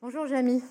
[0.00, 0.62] Bonjour Jamy.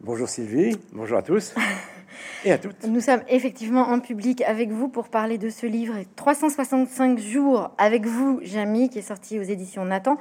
[0.00, 1.52] Bonjour Sylvie, bonjour à tous
[2.44, 2.84] et à toutes.
[2.84, 8.06] Nous sommes effectivement en public avec vous pour parler de ce livre 365 jours avec
[8.06, 10.16] vous, Jamy, qui est sorti aux éditions Nathan.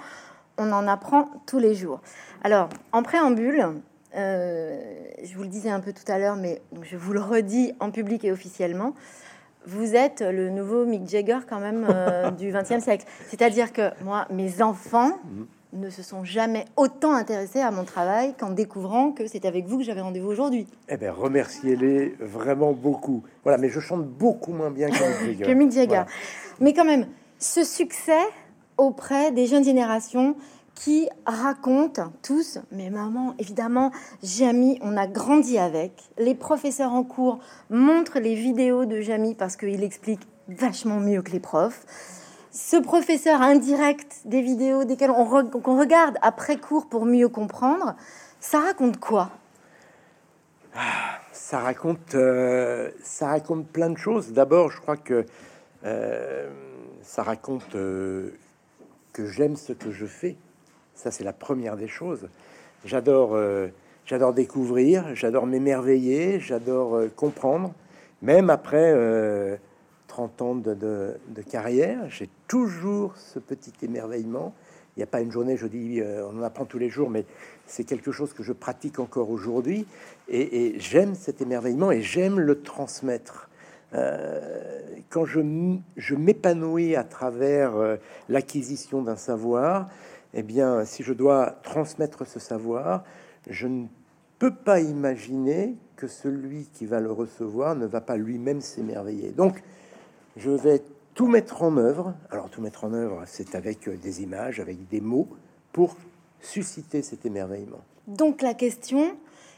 [0.57, 2.01] On en apprend tous les jours.
[2.43, 3.63] Alors, en préambule,
[4.15, 4.81] euh,
[5.23, 7.92] je vous le disais un peu tout à l'heure, mais je vous le redis en
[7.92, 8.96] public et officiellement.
[9.67, 13.05] Vous êtes le nouveau Mick Jagger quand même euh, du XXe siècle.
[13.28, 15.19] C'est-à-dire que moi, mes enfants
[15.74, 19.77] ne se sont jamais autant intéressés à mon travail qu'en découvrant que c'est avec vous
[19.77, 20.67] que j'avais rendez-vous aujourd'hui.
[20.89, 23.23] Eh bien, remerciez-les vraiment beaucoup.
[23.44, 25.45] Voilà, mais je chante beaucoup moins bien que Mick Jagger.
[25.45, 26.03] que Mick Jagger.
[26.59, 27.07] Mais quand même,
[27.39, 28.21] ce succès
[28.77, 30.35] auprès des jeunes générations
[30.75, 33.91] qui racontent tous, mais maman, évidemment,
[34.23, 35.91] Jamie, on a grandi avec.
[36.17, 41.31] Les professeurs en cours montrent les vidéos de Jamie parce qu'il explique vachement mieux que
[41.31, 41.85] les profs.
[42.51, 47.95] Ce professeur indirect des vidéos desquelles on, regarde après cours pour mieux comprendre,
[48.41, 49.29] ça raconte quoi?
[50.75, 54.33] Ah, ça raconte, euh, ça raconte plein de choses.
[54.33, 55.25] D'abord, je crois que
[55.85, 56.49] euh,
[57.03, 58.31] ça raconte euh,
[59.13, 60.36] que j'aime ce que je fais.
[60.93, 62.27] Ça, c'est la première des choses.
[62.83, 63.38] J'adore,
[64.05, 67.73] j'adore découvrir, j'adore m'émerveiller, j'adore comprendre.
[68.21, 69.59] Même après
[70.12, 74.54] 30 euh, ans de, carrière, j'ai toujours ce petit émerveillement.
[74.95, 77.23] Il n'y a pas une journée, je dis, on en apprend tous les jours, mais
[77.66, 79.88] c'est quelque chose que je pratique encore aujourd'hui.
[80.28, 83.50] Et, j'aime cet émerveillement et j'aime le transmettre.
[83.94, 85.39] quand je,
[86.14, 87.72] m'épanouis à travers
[88.28, 89.89] l'acquisition d'un savoir,
[90.34, 93.06] eh bien, si je dois transmettre ce savoir,
[93.50, 93.86] je ne
[94.39, 99.30] peux pas imaginer que celui qui va le recevoir ne va pas lui-même s'émerveiller.
[99.30, 99.62] Donc,
[100.37, 100.81] je vais
[101.13, 102.13] tout mettre en œuvre.
[102.29, 105.27] Alors, tout mettre en œuvre, c'est avec des images, avec des mots,
[105.71, 105.95] pour
[106.39, 107.81] susciter cet émerveillement.
[108.07, 109.15] Donc, la question,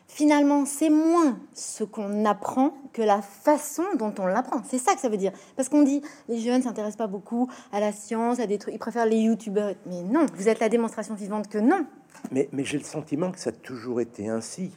[0.07, 4.61] finalement, c'est moins ce qu'on apprend que la façon dont on l'apprend.
[4.69, 5.31] C'est ça que ça veut dire.
[5.55, 8.79] Parce qu'on dit, les jeunes s'intéressent pas beaucoup à la science, à des trucs, ils
[8.79, 9.73] préfèrent les youtubeurs.
[9.85, 11.85] Mais non, vous êtes la démonstration vivante que non.
[12.31, 14.71] Mais, mais j'ai le sentiment que ça a toujours été ainsi.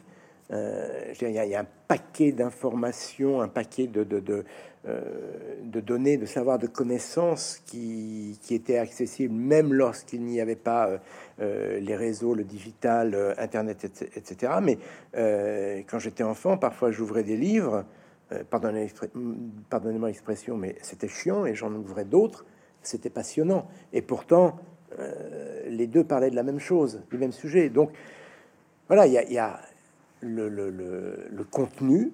[0.51, 4.05] Euh, il y, a un paquet d'informations, un paquet euh,
[5.61, 11.01] de, données, de savoir, de connaissances qui, qui étaient accessibles même lorsqu'il n'y avait pas
[11.41, 13.83] euh, les réseaux, le digital, Internet,
[14.15, 14.53] etc.
[14.61, 14.77] Mais
[15.89, 17.83] quand j'étais enfant, parfois j'ouvrais des livres,
[18.49, 22.45] pardonnez-moi l'expression, mais c'était chiant et j'en ouvrais d'autres,
[22.81, 23.67] c'était passionnant.
[23.91, 24.57] Et pourtant,
[25.67, 27.69] les deux parlaient de la même chose, du même sujet.
[27.69, 27.91] Donc
[28.87, 29.59] voilà, il y a
[30.21, 32.11] le, contenu,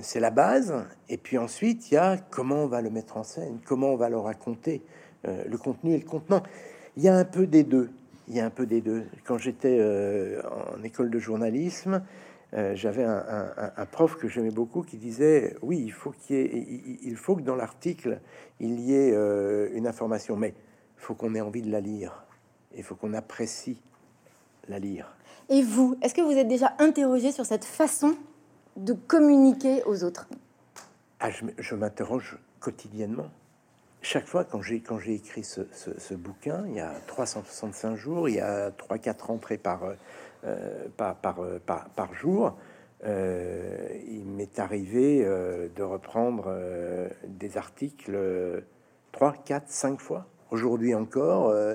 [0.00, 0.74] c'est la base,
[1.08, 3.96] et puis ensuite il y a comment on va le mettre en scène, comment on
[3.96, 4.82] va le raconter,
[5.26, 6.42] euh, le contenu et le contenant.
[6.96, 7.90] Il y a un peu des deux.
[8.28, 9.04] Il y a un peu des deux.
[9.24, 10.40] Quand j'étais euh,
[10.76, 12.02] en école de journalisme,
[12.54, 17.16] euh, j'avais un, prof que j'aimais beaucoup qui disait oui, il faut qu'il il, il,
[17.16, 18.20] faut que dans l'article
[18.60, 19.14] il y ait
[19.72, 20.54] une information, mais
[20.96, 22.24] faut qu'on ait envie de la lire.
[22.76, 23.80] Il faut qu'on apprécie
[24.68, 25.14] la lire.
[25.52, 28.16] Et vous, est-ce que vous êtes déjà interrogé sur cette façon
[28.78, 30.26] de communiquer aux autres
[31.20, 33.28] ah, Je, m'interroge quotidiennement.
[34.00, 38.36] Chaque fois, quand j'ai quand j'ai écrit ce, bouquin, il y a 365 jours, il
[38.36, 39.82] y a 3-4 entrées par,
[40.44, 42.56] euh, par, par, euh, par, jour,
[43.04, 46.50] euh, il m'est arrivé de reprendre
[47.26, 48.18] des articles
[49.12, 50.26] 3, 4, 5 fois.
[50.52, 51.74] Aujourd'hui encore, euh,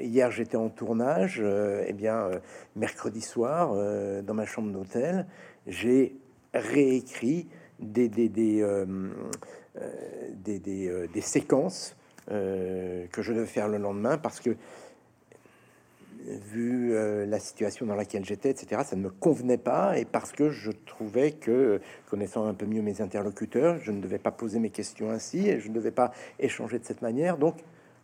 [0.00, 1.40] hier, j'étais en tournage.
[1.42, 2.38] Euh, eh bien, euh,
[2.74, 3.74] mercredi soir,
[4.22, 5.26] dans ma chambre d'hôtel,
[5.66, 6.16] j'ai
[6.54, 7.48] réécrit
[7.78, 8.10] des,
[11.20, 11.96] séquences
[12.28, 14.56] que je devais faire le lendemain parce que
[16.26, 16.92] vu
[17.26, 20.72] la situation dans laquelle j'étais, etc., ça ne me convenait pas, et parce que je
[20.72, 21.80] trouvais que,
[22.10, 25.60] connaissant un peu mieux mes interlocuteurs, je ne devais pas poser mes questions ainsi, et
[25.60, 27.36] je ne devais pas échanger de cette manière.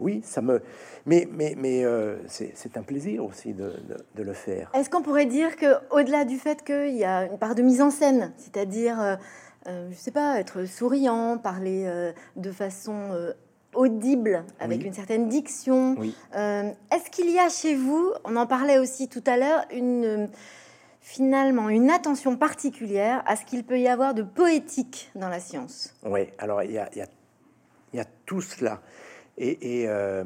[0.00, 0.60] Oui, ça me.
[1.06, 3.72] Mais, mais, mais euh, c'est un plaisir aussi de,
[4.16, 4.70] le faire.
[4.74, 7.80] Est-ce qu'on pourrait dire que, au-delà du fait qu'il y a une part de mise
[7.80, 9.16] en scène, c'est-à-dire, euh,
[9.68, 13.32] euh, je sais pas, être souriant, parler de façon
[13.74, 15.96] audible, avec une certaine diction,
[16.34, 20.28] est-ce qu'il y a chez vous, on en parlait aussi tout à l'heure, une
[21.04, 25.94] finalement une attention particulière à ce qu'il peut y avoir de poétique dans la science?
[26.04, 27.08] Oui, alors il y a, y a,
[27.92, 28.80] y a tout cela
[29.42, 30.24] et, euh,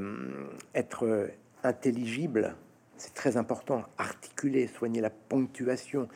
[0.75, 1.31] être
[1.63, 2.55] intelligible,
[2.97, 3.85] c'est très important.
[3.99, 6.09] Articuler, soigner la ponctuation,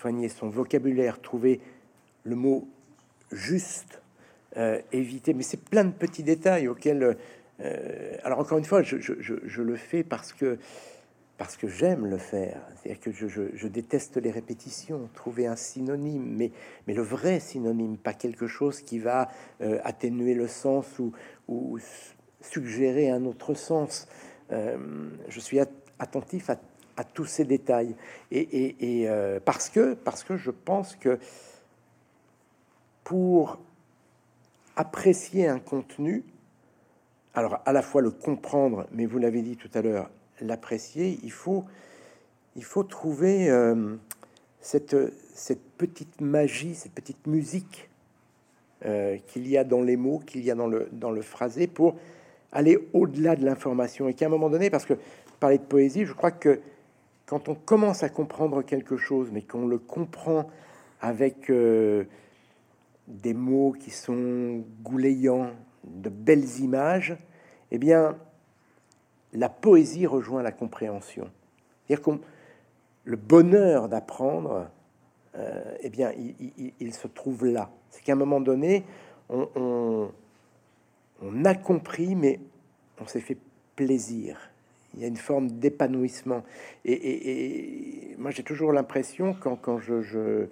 [0.00, 1.60] soigner son vocabulaire, trouver
[2.22, 2.68] le mot
[3.32, 4.00] juste,
[4.56, 5.34] euh, éviter.
[5.34, 7.16] Mais c'est plein de petits détails auxquels.
[7.60, 10.58] Euh, alors encore une fois, je, le fais parce que
[11.36, 12.60] parce que j'aime le faire.
[12.76, 16.52] C'est-à-dire que je, déteste les répétitions, trouver un synonyme, mais,
[16.86, 19.28] mais le vrai synonyme, pas quelque chose qui va
[19.82, 21.12] atténuer le sens ou,
[21.48, 21.80] ou,
[22.50, 24.06] suggérer un autre sens.
[24.52, 24.76] Euh,
[25.28, 25.58] je suis
[25.98, 27.96] attentif à, tous ces détails.
[28.30, 31.18] Et, euh, parce, que, parce que je pense que
[33.02, 33.58] pour
[34.76, 36.24] apprécier un contenu,
[37.34, 41.32] alors à la fois le comprendre, mais vous l'avez dit tout à l'heure, l'apprécier, il
[41.32, 41.64] faut,
[42.54, 43.96] il faut trouver euh,
[44.60, 44.96] cette,
[45.34, 47.90] cette petite magie, cette petite musique
[49.28, 51.96] qu'il y a dans les mots, qu'il y a dans le, dans le phrasé pour
[52.54, 54.08] aller au-delà de l'information.
[54.08, 54.94] Et qu'à un moment donné, parce que
[55.40, 56.60] parler de poésie, je crois que
[57.26, 60.48] quand on commence à comprendre quelque chose, mais qu'on le comprend
[61.00, 62.04] avec euh,
[63.08, 65.50] des mots qui sont goulayants,
[65.84, 67.16] de belles images,
[67.70, 68.16] eh bien,
[69.32, 71.28] la poésie rejoint la compréhension.
[71.86, 72.10] C'est-à-dire que
[73.04, 74.68] le bonheur d'apprendre,
[75.36, 76.12] euh, eh bien,
[76.80, 77.70] il, se trouve là.
[77.90, 78.84] C'est qu'à un moment donné,
[79.28, 80.08] on,
[81.44, 82.40] a compris, mais
[83.00, 83.38] on s'est fait
[83.76, 84.38] plaisir.
[84.94, 86.44] Il y a une forme d'épanouissement.
[86.84, 90.46] Et, moi, j'ai toujours l'impression, quand, quand je, euh,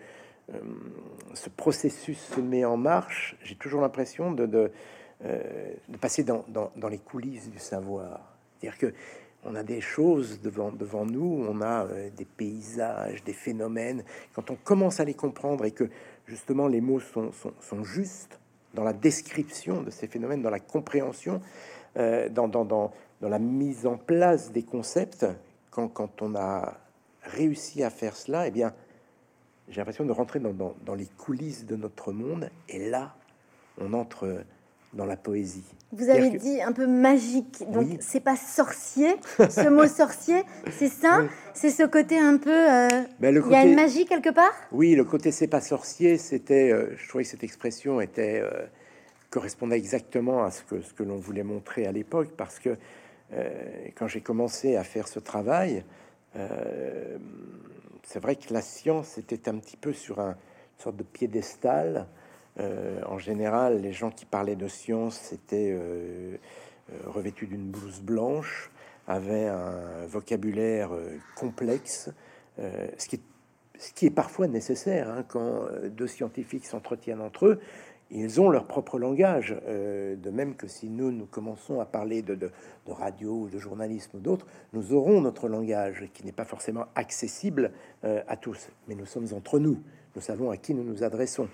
[1.35, 4.73] ce processus se met en marche, j'ai toujours l'impression de, de,
[5.25, 5.43] euh,
[6.01, 8.21] passer dans, dans les coulisses du savoir.
[8.59, 8.95] C'est-à-dire que
[9.45, 14.05] on a des choses devant, devant nous, on a euh, des paysages, des phénomènes.
[14.35, 15.89] Quand on commence à les comprendre et que
[16.27, 18.39] justement les mots sont, sont, justes
[18.75, 21.41] dans la description de ces phénomènes, dans la compréhension,
[21.97, 25.27] euh, dans, la mise en place des concepts,
[25.71, 26.75] quand, quand, on a
[27.23, 28.73] réussi à faire cela, eh bien,
[29.69, 32.51] j'ai l'impression de rentrer dans les coulisses de notre monde.
[32.69, 33.15] Et là,
[33.79, 34.45] on entre
[34.95, 35.65] dans la poésie.
[35.93, 39.15] Vous avez dit un peu magique, donc c'est pas sorcier.
[39.39, 41.23] Ce mot sorcier, c'est ça,
[41.53, 42.51] c'est ce côté un peu.
[42.51, 42.89] Euh,
[43.21, 44.55] ben, il y a une magie quelque part?
[44.71, 46.73] Oui, le côté c'est pas sorcier, c'était.
[46.73, 48.65] Euh, je trouvais que cette expression était euh,
[49.29, 52.77] correspondait exactement à ce que ce que l'on voulait montrer à l'époque, parce que
[53.95, 55.85] quand j'ai commencé à faire ce travail,
[58.05, 60.37] c'est vrai que la science était un petit peu sur un
[60.77, 62.09] sorte de piédestal.
[62.61, 66.37] Euh, en général, les gens qui parlaient de science étaient euh,
[66.93, 68.71] euh, revêtus d'une blouse blanche,
[69.09, 70.91] avaient un vocabulaire
[71.35, 72.09] complexe,
[72.57, 77.61] ce qui, est, parfois nécessaire hein, quand deux scientifiques s'entretiennent entre eux.
[78.13, 82.53] Ils ont leur propre langage, de même que si nous, nous commençons à parler de
[82.87, 87.73] radio ou de journalisme ou d'autres, nous aurons notre langage qui n'est pas forcément accessible
[88.05, 89.83] à tous, mais nous sommes entre nous,
[90.15, 91.49] nous savons à qui nous nous adressons.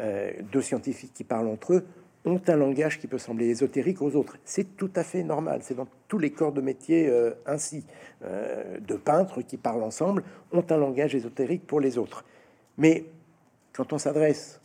[0.00, 1.86] Euh, deux scientifiques qui parlent entre eux
[2.24, 4.38] ont un langage qui peut sembler ésotérique aux autres.
[4.44, 5.60] C'est tout à fait normal.
[5.62, 7.86] C'est dans tous les corps de métier euh, ainsi.
[8.24, 12.24] Euh, de peintres qui parlent ensemble ont un langage ésotérique pour les autres.
[12.78, 13.04] Mais
[13.72, 14.60] quand on s'adresse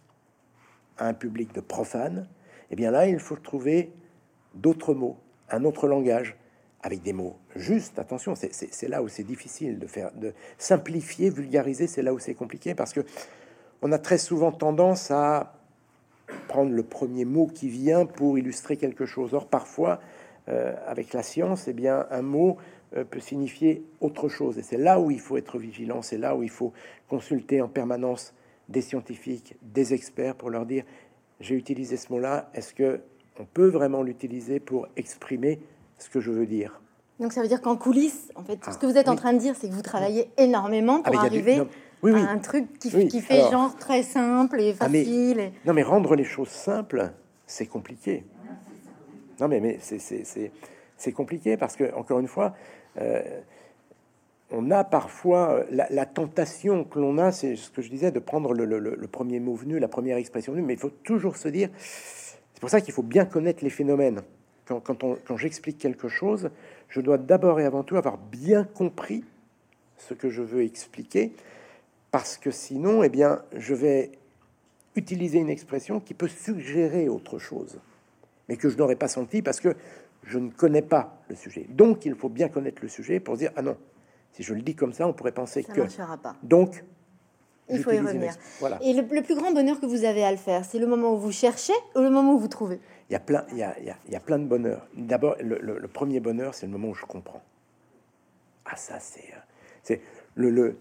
[0.98, 2.28] à un public de profanes,
[2.72, 3.92] eh bien là, il faut trouver
[4.54, 5.18] d'autres mots,
[5.50, 6.38] un autre langage,
[6.82, 7.98] avec des mots justes.
[7.98, 11.88] Attention, c'est là où c'est difficile de faire, de simplifier, vulgariser.
[11.88, 13.02] C'est là où c'est compliqué parce que
[13.82, 15.54] on a très souvent tendance à
[16.48, 19.34] prendre le premier mot qui vient pour illustrer quelque chose.
[19.34, 20.00] Or, parfois,
[20.48, 22.58] euh, avec la science, eh bien, un mot
[22.96, 24.58] euh, peut signifier autre chose.
[24.58, 26.74] Et c'est là où il faut être vigilant, c'est là où il faut
[27.08, 28.34] consulter en permanence
[28.70, 30.84] des scientifiques, des experts pour leur dire
[31.40, 33.02] j'ai utilisé ce mot-là, est-ce que
[33.40, 35.60] on peut vraiment l'utiliser pour exprimer
[35.98, 36.80] ce que je veux dire?
[37.20, 39.34] Donc ça veut dire qu'en coulisses, en fait, ce ah, que vous êtes en train
[39.34, 41.62] de dire, c'est que vous travaillez énormément pour ah, arriver
[42.04, 45.52] un truc qui, fait genre très simple et ah, facile.
[45.66, 47.12] Non, mais rendre les choses simples,
[47.46, 48.24] c'est compliqué.
[49.40, 52.56] Non, mais, mais c'est compliqué parce que, encore une fois,
[52.98, 53.22] euh,
[54.52, 58.54] on a parfois la, tentation que l'on a, c'est ce que je disais, de prendre
[58.54, 62.60] le, premier mot venu, la première expression venue, mais il faut toujours se dire, c'est
[62.60, 64.22] pour ça qu'il faut bien connaître les phénomènes.
[64.66, 66.50] Quand, quand j'explique quelque chose,
[66.90, 69.24] je dois d'abord et avant tout avoir bien compris
[69.98, 71.34] ce que je veux expliquer
[72.16, 74.14] parce que sinon, eh bien, je vais
[74.96, 77.78] utiliser une expression qui peut suggérer autre chose,
[78.48, 79.76] mais que je n'aurais pas senti parce que
[80.24, 81.66] je ne connais pas le sujet.
[81.68, 83.76] Donc, il faut bien connaître le sujet pour dire ah non,
[84.32, 85.82] si je le dis comme ça, on pourrait penser ça que
[86.16, 86.38] pas.
[86.42, 86.86] donc
[87.68, 88.34] il faut y revenir.
[88.62, 88.80] Voilà.
[88.82, 91.18] Et le, plus grand bonheur que vous avez à le faire, c'est le moment où
[91.18, 92.80] vous cherchez ou le moment où vous trouvez?
[93.10, 94.88] Il y a plein, il y a, il y a, plein de bonheur.
[94.96, 97.44] D'abord, le, le, premier bonheur, c'est le moment où je comprends.
[98.64, 99.40] Ah ça, c'est euh,
[99.84, 100.02] c'est
[100.36, 100.78] le,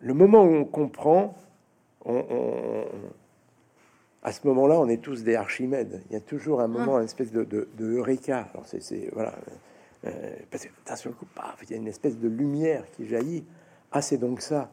[0.00, 1.34] le moment où on comprend,
[4.22, 6.02] à ce moment-là, on est tous des Archimèdes.
[6.10, 8.48] Il y a toujours un moment, une espèce de, de, eureka.
[8.52, 9.34] Alors c'est, voilà,
[10.50, 13.44] parce que d'un seul coup, paf, il y a une espèce de lumière qui jaillit.
[13.92, 14.70] Ah, c'est donc ça.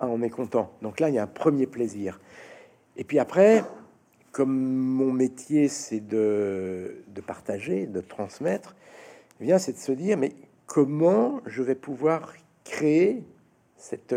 [0.00, 0.72] Ah, on est content.
[0.82, 2.20] Donc là, il y a un premier plaisir.
[2.96, 3.64] Et puis après,
[4.32, 8.76] comme mon métier, c'est de, de, partager, de transmettre,
[9.40, 10.32] eh bien, c'est de se dire, mais
[10.66, 13.24] comment je vais pouvoir créer
[13.76, 14.14] cette,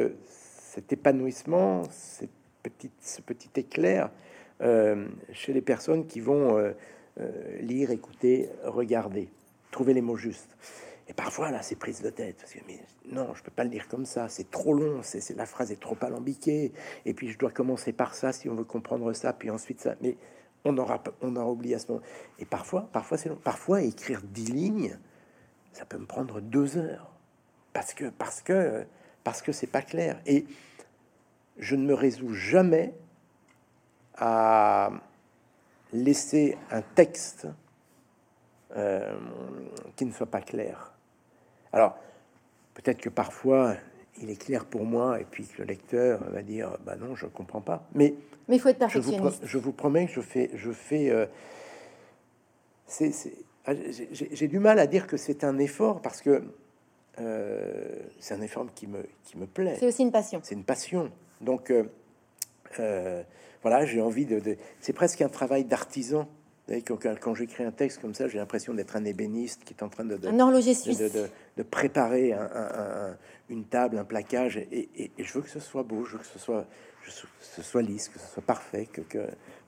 [0.69, 2.29] cet épanouissement, cette
[2.61, 4.11] petite, ce petit éclair
[4.61, 6.73] euh, chez les personnes qui vont euh,
[7.19, 9.29] euh, lire, écouter, regarder,
[9.71, 10.55] trouver les mots justes.
[11.07, 12.37] Et parfois, là, c'est prise de tête.
[12.37, 12.59] Parce que,
[13.11, 14.29] non, je peux pas le dire comme ça.
[14.29, 14.99] C'est trop long.
[15.01, 16.71] C'est la phrase est trop alambiquée.
[17.03, 19.33] Et puis, je dois commencer par ça si on veut comprendre ça.
[19.33, 19.95] Puis ensuite ça.
[20.01, 20.17] Mais
[20.65, 22.03] on aura, on aura oublié à ce moment.
[22.37, 23.39] Et parfois, parfois, c'est long.
[23.43, 24.99] Parfois, écrire dix lignes,
[25.73, 27.11] ça peut me prendre deux heures.
[27.73, 28.85] Parce que, parce que,
[29.29, 30.19] parce que c'est pas clair.
[30.25, 30.43] Et
[31.59, 32.95] je ne me résous jamais
[34.17, 34.89] à
[35.93, 37.47] laisser un texte
[38.75, 39.19] euh,
[39.95, 40.93] qui ne soit pas clair.
[41.73, 41.95] Alors,
[42.73, 43.75] peut-être que parfois,
[44.19, 47.27] il est clair pour moi, et puis que le lecteur va dire, bah non, je
[47.27, 47.87] comprends pas.
[47.93, 48.15] Mais,
[48.47, 49.45] mais il faut être perfectionniste.
[49.45, 51.11] Je vous, promets que je fais, je fais.
[51.11, 51.27] Euh,
[53.67, 53.73] ah,
[54.11, 56.41] j'ai du mal à dire que c'est un effort parce que
[57.19, 59.75] euh, c'est un effort qui me, qui me plaît.
[59.79, 60.39] C'est aussi une passion.
[60.43, 61.11] C'est une passion.
[61.41, 61.71] Donc,
[62.79, 63.23] euh,
[63.61, 64.39] voilà, j'ai envie de.
[64.39, 66.27] de c'est presque un travail d'artisan
[66.85, 69.89] quand, quand j'écris un texte comme ça, j'ai l'impression d'être un ébéniste qui est en
[69.89, 70.73] train de, de un horloger
[71.57, 72.33] De, préparer
[73.49, 76.39] une table, un plaquage, et, je veux que ce soit beau, je veux que ce
[76.39, 76.65] soit,
[77.41, 79.19] ce soit lisse, que ce soit parfait, que,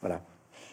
[0.01, 0.22] voilà.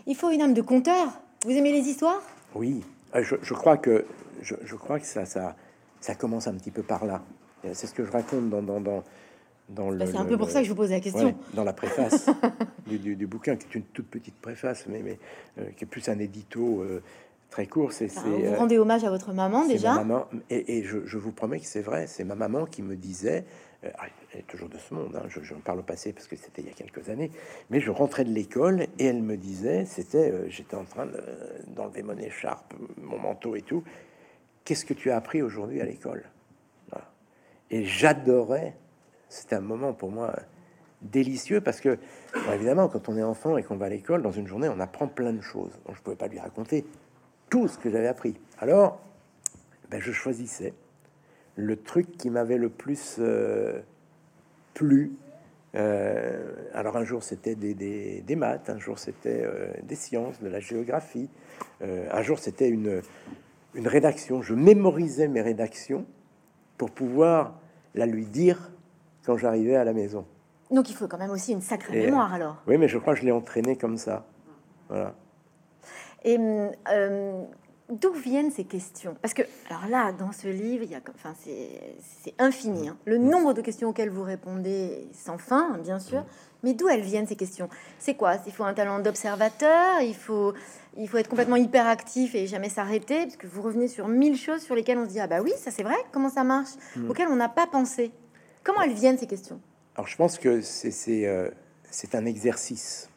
[0.06, 1.20] Il faut une âme de conteur.
[1.44, 2.22] Vous aimez les histoires?
[2.54, 2.82] Oui,
[3.14, 4.04] euh, je, crois que
[4.42, 5.56] je, crois que ça, ça,
[6.00, 7.22] ça commence un petit peu par là.
[7.72, 9.02] C'est ce que je raconte dans, dans, dans
[9.68, 11.34] bah, c'est un peu pour ça que je vous pose la question.
[11.52, 12.26] dans la préface
[12.86, 15.18] du, du, bouquin, qui est une toute petite préface, mais, mais
[15.58, 17.02] euh, qui est plus un édito euh,
[17.50, 17.92] très court.
[17.92, 19.94] C'est, vous euh, rendez hommage à votre maman déjà.
[19.94, 22.06] maman, et, je, je, vous promets que c'est vrai.
[22.06, 23.44] C'est ma maman qui me disait,
[23.82, 23.90] elle
[24.40, 25.14] est toujours de ce monde.
[25.16, 27.30] Hein, je, parle au passé parce que c'était il y a quelques années.
[27.68, 31.08] Mais je rentrais de l'école et elle me disait, c'était, j'étais en train
[31.76, 33.84] d'enlever mon écharpe, mon manteau et tout.
[34.68, 36.24] Qu'est-ce que tu as appris aujourd'hui à l'école
[37.70, 38.76] Et j'adorais
[39.30, 40.36] c'était un moment pour moi
[41.00, 41.96] délicieux parce que,
[42.52, 45.08] évidemment, quand on est enfant et qu'on va à l'école, dans une journée, on apprend
[45.08, 45.72] plein de choses.
[45.86, 46.84] Donc, je pouvais pas lui raconter
[47.48, 48.34] tout ce que j'avais appris.
[48.58, 49.00] Alors,
[49.88, 50.74] ben, je choisissais
[51.56, 53.80] le truc qui m'avait le plus euh,
[54.74, 55.12] plu.
[55.76, 60.60] Euh, alors, un jour, c'était des, maths, un jour, c'était euh, des sciences, de la
[60.60, 61.30] géographie,
[61.80, 63.00] un jour, c'était une,
[63.74, 64.42] une rédaction.
[64.42, 66.04] Je mémorisais mes rédactions
[66.76, 67.54] pour pouvoir
[67.94, 68.70] la lui dire
[69.24, 70.24] quand j'arrivais à la maison.
[70.70, 72.56] Donc il faut quand même aussi une sacrée mémoire alors.
[72.66, 74.26] Oui, mais je crois que je l'ai entraîné comme ça.
[74.88, 75.14] Voilà.
[76.24, 77.44] Et euh,
[77.90, 79.16] d'où viennent ces questions?
[79.22, 82.88] Parce que, alors là, dans ce livre, il y a, enfin, c'est infini.
[82.88, 82.96] Hein.
[83.04, 86.24] Le nombre de questions auxquelles vous répondez sans fin, bien sûr.
[86.62, 87.68] Mais d'où elles viennent ces questions?
[87.98, 88.36] C'est quoi?
[88.46, 90.54] Il faut un talent d'observateur, il faut,
[90.96, 94.62] il faut être complètement hyperactif et jamais s'arrêter, parce que vous revenez sur mille choses
[94.62, 96.70] sur lesquelles on se dit ah bah oui, ça c'est vrai, comment ça marche,
[97.08, 98.10] auxquelles on n'a pas pensé.
[98.64, 99.60] Comment elles viennent ces questions?
[99.94, 101.48] Alors je pense que c'est euh,
[102.12, 103.08] un exercice.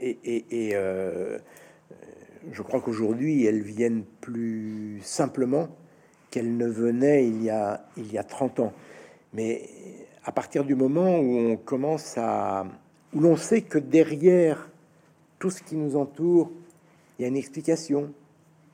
[0.00, 1.38] Et, et, euh,
[2.52, 5.68] je crois qu'aujourd'hui, elles viennent plus simplement
[6.30, 8.72] qu'elles ne venaient il y, a, il y a 30 ans.
[9.32, 9.68] Mais
[10.24, 12.66] à partir du moment où on commence à...
[13.14, 14.68] où l'on sait que derrière
[15.38, 16.50] tout ce qui nous entoure,
[17.18, 18.12] il y a une explication,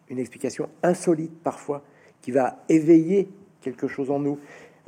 [0.08, 1.82] une explication insolite parfois,
[2.22, 3.28] qui va éveiller
[3.60, 4.38] quelque chose en nous.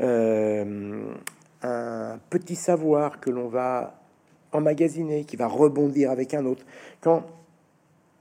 [0.01, 1.15] Euh,
[1.63, 4.01] un petit savoir que l'on va
[4.53, 6.65] emmagasiner, qui va rebondir avec un autre.
[7.01, 7.27] Quand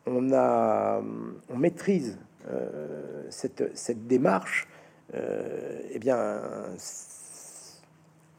[0.06, 1.02] on, a,
[1.50, 2.18] on maîtrise
[2.50, 4.68] euh, cette, cette, démarche,
[5.14, 6.42] euh, eh bien,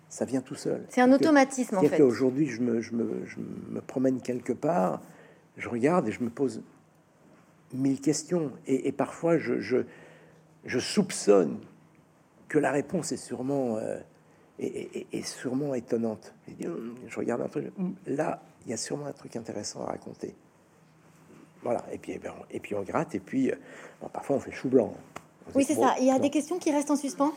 [0.09, 0.85] ça vient tout seul.
[0.89, 2.01] C'est un automatisme, en fait.
[2.01, 5.01] Aujourd'hui, je me, je, me, je me promène quelque part,
[5.57, 6.63] je regarde et je me pose
[7.75, 8.53] mille questions.
[8.67, 11.59] Et, parfois, je, je, soupçonne
[12.49, 13.99] que la réponse est sûrement, euh,
[14.61, 16.33] est, sûrement étonnante.
[16.65, 19.87] Hum, je regarde un truc, hum, là, il y a sûrement un truc intéressant à
[19.87, 20.35] raconter.
[21.67, 23.57] Voilà, et puis, eh ben, et puis on gratte, et puis euh,
[24.13, 24.93] parfois on fait chou blanc.
[25.57, 25.97] oui, c'est ça.
[25.99, 27.33] Il y a des questions qui restent en suspens?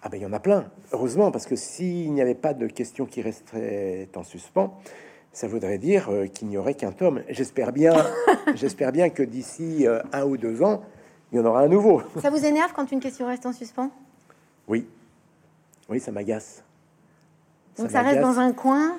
[0.00, 2.68] Ah ben il y en a plein, heureusement, parce que s'il n'y avait pas de
[2.68, 4.78] questions qui resteraient en suspens,
[5.32, 7.24] ça voudrait dire euh, qu'il n'y aurait qu'un tome.
[7.28, 7.94] J'espère bien,
[8.54, 10.82] j'espère bien que d'ici un ou deux ans,
[11.32, 12.00] il y en aura un nouveau.
[12.22, 13.90] Ça vous énerve quand une question reste en suspens?
[14.68, 14.86] Oui,
[15.88, 16.62] oui, ça m'agace.
[17.76, 18.98] Donc ça, reste dans un coin?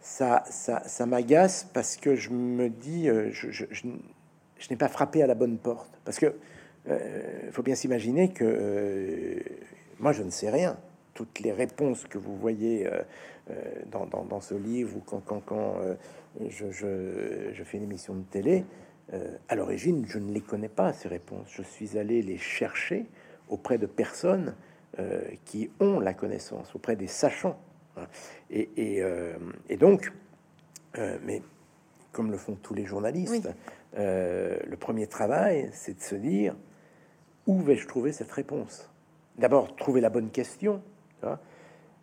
[0.00, 3.64] Ça, ça, ça m'agace parce que je me dis, euh, je, je,
[4.70, 5.90] n'ai pas frappé à la bonne porte.
[6.04, 6.34] Parce que
[6.86, 9.42] il faut bien s'imaginer que
[10.00, 10.76] moi, je ne sais rien.
[11.14, 12.86] Toutes les réponses que vous voyez
[13.90, 15.76] dans, dans, ce livre ou quand,
[16.46, 18.64] je, je, je, fais une émission de télé,
[19.48, 21.46] à l'origine, je ne les connais pas, ces réponses.
[21.50, 23.06] Je suis allé les chercher
[23.48, 24.54] auprès de personnes
[25.44, 27.58] qui ont la connaissance, auprès des sachants.
[28.50, 29.02] Et
[29.78, 30.12] donc,
[30.96, 31.42] mais
[32.12, 33.48] comme le font tous les journalistes,
[33.96, 36.54] euh, le premier travail, c'est de se dire
[37.46, 38.90] où vais-je trouver cette réponse?
[39.38, 40.80] D'abord, trouver la bonne question,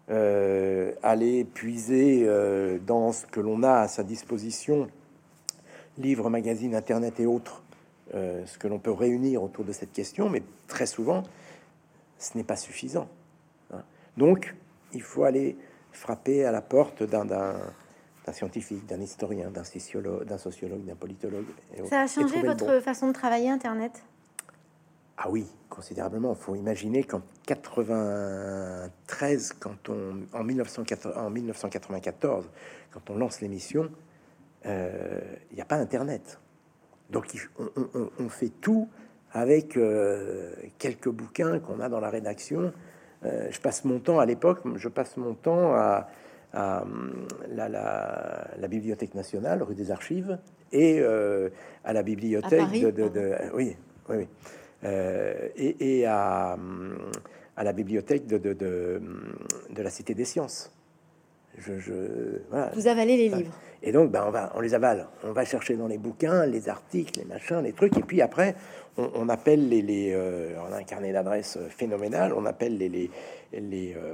[0.10, 4.90] euh, aller puiser euh, dans ce que l'on a à sa disposition,
[5.98, 7.64] livres, magazines, internet et autres,
[8.14, 11.24] ce que l'on peut réunir autour de cette question, mais très souvent,
[12.20, 13.08] ce n'est pas suffisant.
[13.74, 13.84] Hein.
[14.18, 14.54] Donc,
[14.92, 15.56] il faut aller
[15.94, 17.56] frapper à la porte d'un
[18.26, 21.48] d'un scientifique, d'un historien, d'un sociologue, d'un sociologue, d'un politologue.
[21.90, 24.04] Ça a changé votre façon de travailler Internet?
[25.18, 26.34] Ah oui, considérablement.
[26.34, 32.50] Il faut imaginer qu'en 93, quand on, en, 1994,
[32.92, 33.90] quand on lance l'émission,
[34.66, 35.20] euh,
[35.52, 36.40] il n'y a pas Internet.
[37.12, 37.28] Donc
[38.20, 38.90] on, fait tout
[39.34, 42.74] avec euh, quelques bouquins qu'on a dans la rédaction.
[43.24, 46.08] Euh, je passe mon temps à l'époque, je passe mon temps à
[46.54, 46.84] à
[47.50, 50.38] la, la, Bibliothèque nationale, rue des Archives,
[50.72, 51.50] et euh,
[51.84, 53.76] à la bibliothèque de, oui,
[54.10, 54.28] oui, oui.
[54.84, 56.58] Euh, et, et à,
[57.56, 60.72] à, la bibliothèque de, de, de, la Cité des Sciences.
[61.58, 61.94] Je, je
[62.74, 63.52] Vous avalez les livres.
[63.84, 65.08] Et donc, ben, on, va, on les avale.
[65.24, 67.98] On va chercher dans les bouquins, les articles, les machins, les trucs.
[67.98, 68.56] Et puis après,
[68.98, 69.82] on, appelle les...
[69.82, 72.34] les euh, on a un carnet d'adresses phénoménal.
[72.34, 72.90] On appelle les...
[72.90, 73.10] les,
[73.54, 74.14] les euh,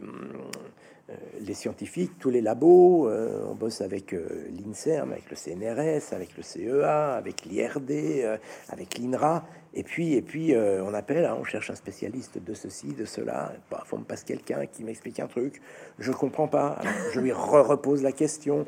[1.39, 6.35] les scientifiques, tous les labos, euh, on bosse avec euh, l'INSERM, avec le CNRS, avec
[6.35, 11.69] le CEA, avec l'IRD, avec l'INRA, et puis, et puis on appelle, hein, on cherche
[11.69, 13.53] un spécialiste de ceci, de cela.
[13.69, 15.61] Parfois, on me passe quelqu'un qui m'explique un truc,
[15.99, 16.79] je comprends pas,
[17.13, 18.65] je lui repose la question.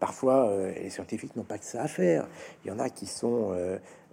[0.00, 2.26] parfois, les scientifiques n'ont pas que ça à faire.
[2.64, 3.54] Il y en a qui sont,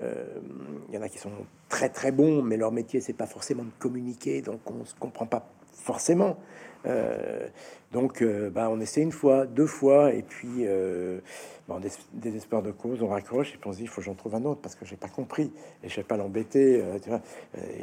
[0.02, 1.32] il y en a qui sont
[1.70, 5.26] très très bons, mais leur métier c'est pas forcément de communiquer, donc on se comprend
[5.26, 6.38] pas forcément.
[6.86, 7.48] Euh,
[7.92, 11.20] donc, euh, bah, on essaie une fois, deux fois, et puis, euh,
[11.68, 14.14] bon, des, désespoir de cause, on raccroche, et puis on se dit, il faut j'en
[14.14, 15.52] trouve un autre, parce que j'ai pas compris,
[15.84, 16.84] et je vais pas l'embêter.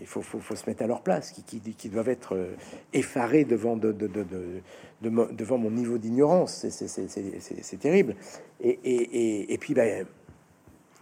[0.01, 2.39] il faut, faut, faut, se mettre à leur place, qui, qui, qui doivent être
[2.93, 4.63] effarés devant, de, de, de,
[5.03, 6.67] devant mon niveau d'ignorance.
[6.69, 8.15] C'est terrible.
[8.61, 10.07] Et, et, puis, ben,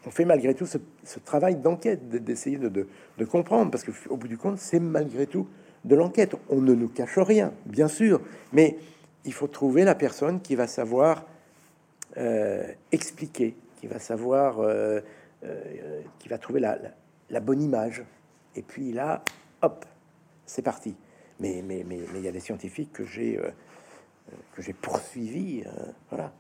[0.07, 4.39] on fait malgré tout ce, ce travail d'enquête, d'essayer de, comprendre, parce qu'au bout du
[4.39, 5.47] compte, c'est malgré tout
[5.85, 6.35] de l'enquête.
[6.49, 8.21] On ne nous cache rien, bien sûr,
[8.53, 8.77] mais
[9.25, 11.25] il faut trouver la personne qui va savoir
[12.17, 15.01] euh, expliquer, qui va savoir, euh,
[15.45, 18.05] euh, qui va trouver la, bonne image.
[18.57, 19.23] Et puis là,
[19.63, 19.85] hop,
[20.47, 20.95] c'est parti.
[21.41, 23.41] Mais mais mais mais il y a des scientifiques que j'ai
[24.53, 25.65] que j'ai poursuivi,
[26.11, 26.33] voilà,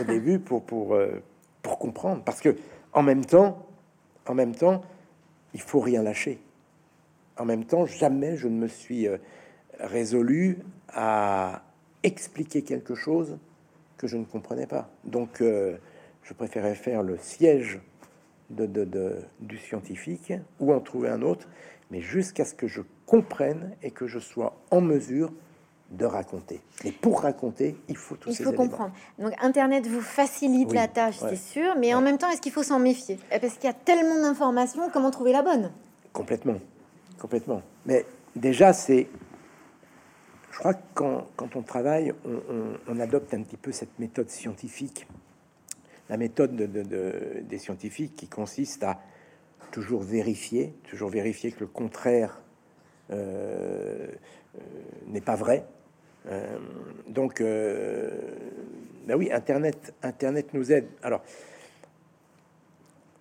[0.00, 0.96] au début pour pour
[1.60, 2.56] pour comprendre, parce que
[2.94, 3.66] en même temps,
[4.26, 4.82] en même temps,
[5.52, 6.40] il faut rien lâcher
[7.36, 9.18] en même temps, jamais je ne me suis euh,
[9.80, 11.62] résolu à
[12.02, 13.38] expliquer quelque chose
[13.96, 14.90] que je ne comprenais pas.
[15.04, 15.76] Donc, euh,
[16.22, 17.80] je préférais faire le siège
[18.50, 21.48] de, du scientifique ou en trouver un autre,
[21.90, 25.32] mais jusqu'à ce que je comprenne et que je sois en mesure
[25.90, 26.60] de raconter.
[26.84, 28.92] Et pour raconter, il faut tout Il faut comprendre.
[29.18, 32.62] Donc Internet vous facilite la tâche, c'est sûr, mais en même temps, est-ce qu'il faut
[32.62, 33.18] s'en méfier?
[33.30, 35.70] Parce qu'il y a tellement d'informations, comment trouver la bonne?
[36.12, 36.56] Complètement
[37.24, 37.62] complètement.
[37.86, 38.04] Mais
[38.36, 39.06] déjà, c'est.
[40.52, 42.12] Je crois que quand, quand on travaille,
[42.86, 45.06] on, adopte un petit peu cette méthode scientifique,
[46.10, 49.00] la méthode de, des scientifiques qui consiste à
[49.72, 52.42] toujours vérifier, toujours vérifier que le contraire
[53.10, 54.06] euh,
[54.56, 54.60] euh,
[55.06, 55.64] n'est pas vrai.
[56.26, 56.58] Euh,
[57.08, 60.88] donc, ben oui, Internet, Internet nous aide.
[61.02, 61.22] Alors,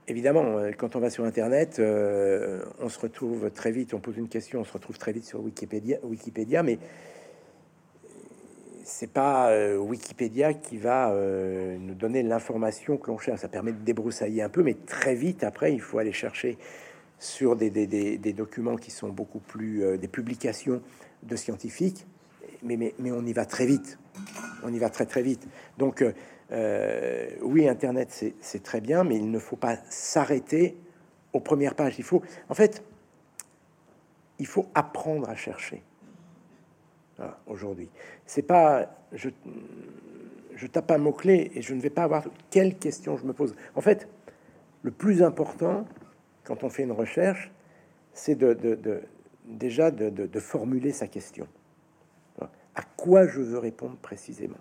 [0.07, 4.17] Évidemment, euh, quand on va sur Internet, euh, on se retrouve très vite, on pose
[4.17, 6.77] une question, on se retrouve très vite sur Wikipédia, Wikipédia mais
[8.83, 11.15] c'est pas euh, Wikipédia qui va
[11.79, 13.39] nous donner l'information que l'on cherche.
[13.39, 16.57] Ça permet de débroussailler un peu, mais très vite après, il faut aller chercher
[17.17, 20.81] sur des, des, documents qui sont beaucoup plus des publications
[21.23, 22.05] de scientifiques.
[22.61, 23.97] Mais, mais, mais, on y va très vite.
[24.63, 25.47] On y va très très vite.
[25.77, 26.03] Donc
[26.53, 30.77] euh, oui, Internet, c'est très bien, mais il ne faut pas s'arrêter
[31.33, 31.95] aux premières pages.
[31.97, 32.83] Il faut, en fait,
[34.39, 35.83] il faut apprendre à chercher.
[37.47, 37.89] Aujourd'hui,
[38.25, 39.29] c'est pas, je,
[40.71, 43.55] tape un mot clé et je ne vais pas avoir quelle question je me pose.
[43.75, 44.09] En fait,
[44.81, 45.85] le plus important,
[46.43, 47.51] quand on fait une recherche,
[48.13, 48.57] c'est de,
[49.45, 51.47] déjà de, formuler sa question.
[52.75, 54.57] À quoi je veux répondre précisément?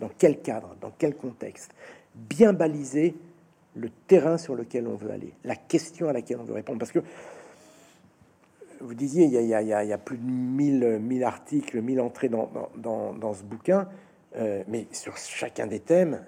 [0.00, 1.72] Dans quel cadre Dans quel contexte
[2.14, 3.14] Bien baliser
[3.76, 6.78] le terrain sur lequel on veut aller, la question à laquelle on veut répondre.
[6.78, 7.00] Parce que
[8.80, 13.42] vous disiez, il y a, plus de 1000, 1000 articles, 1000 entrées dans, dans, ce
[13.42, 13.88] bouquin,
[14.36, 16.22] euh, mais sur chacun des thèmes,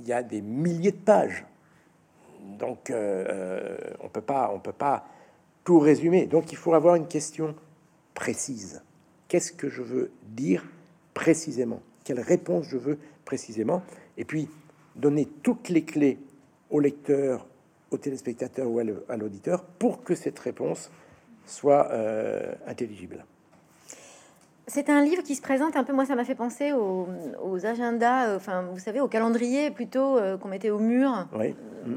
[0.00, 1.44] il y a des milliers de pages.
[2.58, 5.06] Donc, euh, euh, on peut pas, on peut pas
[5.64, 6.26] tout résumer.
[6.26, 7.54] Donc, il faut avoir une question
[8.14, 8.82] précise.
[9.28, 10.64] Qu'est-ce que je veux dire
[11.12, 11.82] précisément?
[12.04, 13.82] Quelle réponse je veux précisément
[14.16, 14.48] Et puis,
[14.96, 16.18] donner toutes les clés
[16.70, 17.46] au lecteur,
[17.90, 20.90] au téléspectateur ou à l'auditeur pour que cette réponse
[21.44, 23.26] soit euh, intelligible.
[24.68, 27.06] C'est un livre qui se présente un peu, moi ça m'a fait penser aux,
[27.64, 31.54] agendas, euh, enfin vous savez, au calendrier plutôt euh, qu'on mettait au mur oui.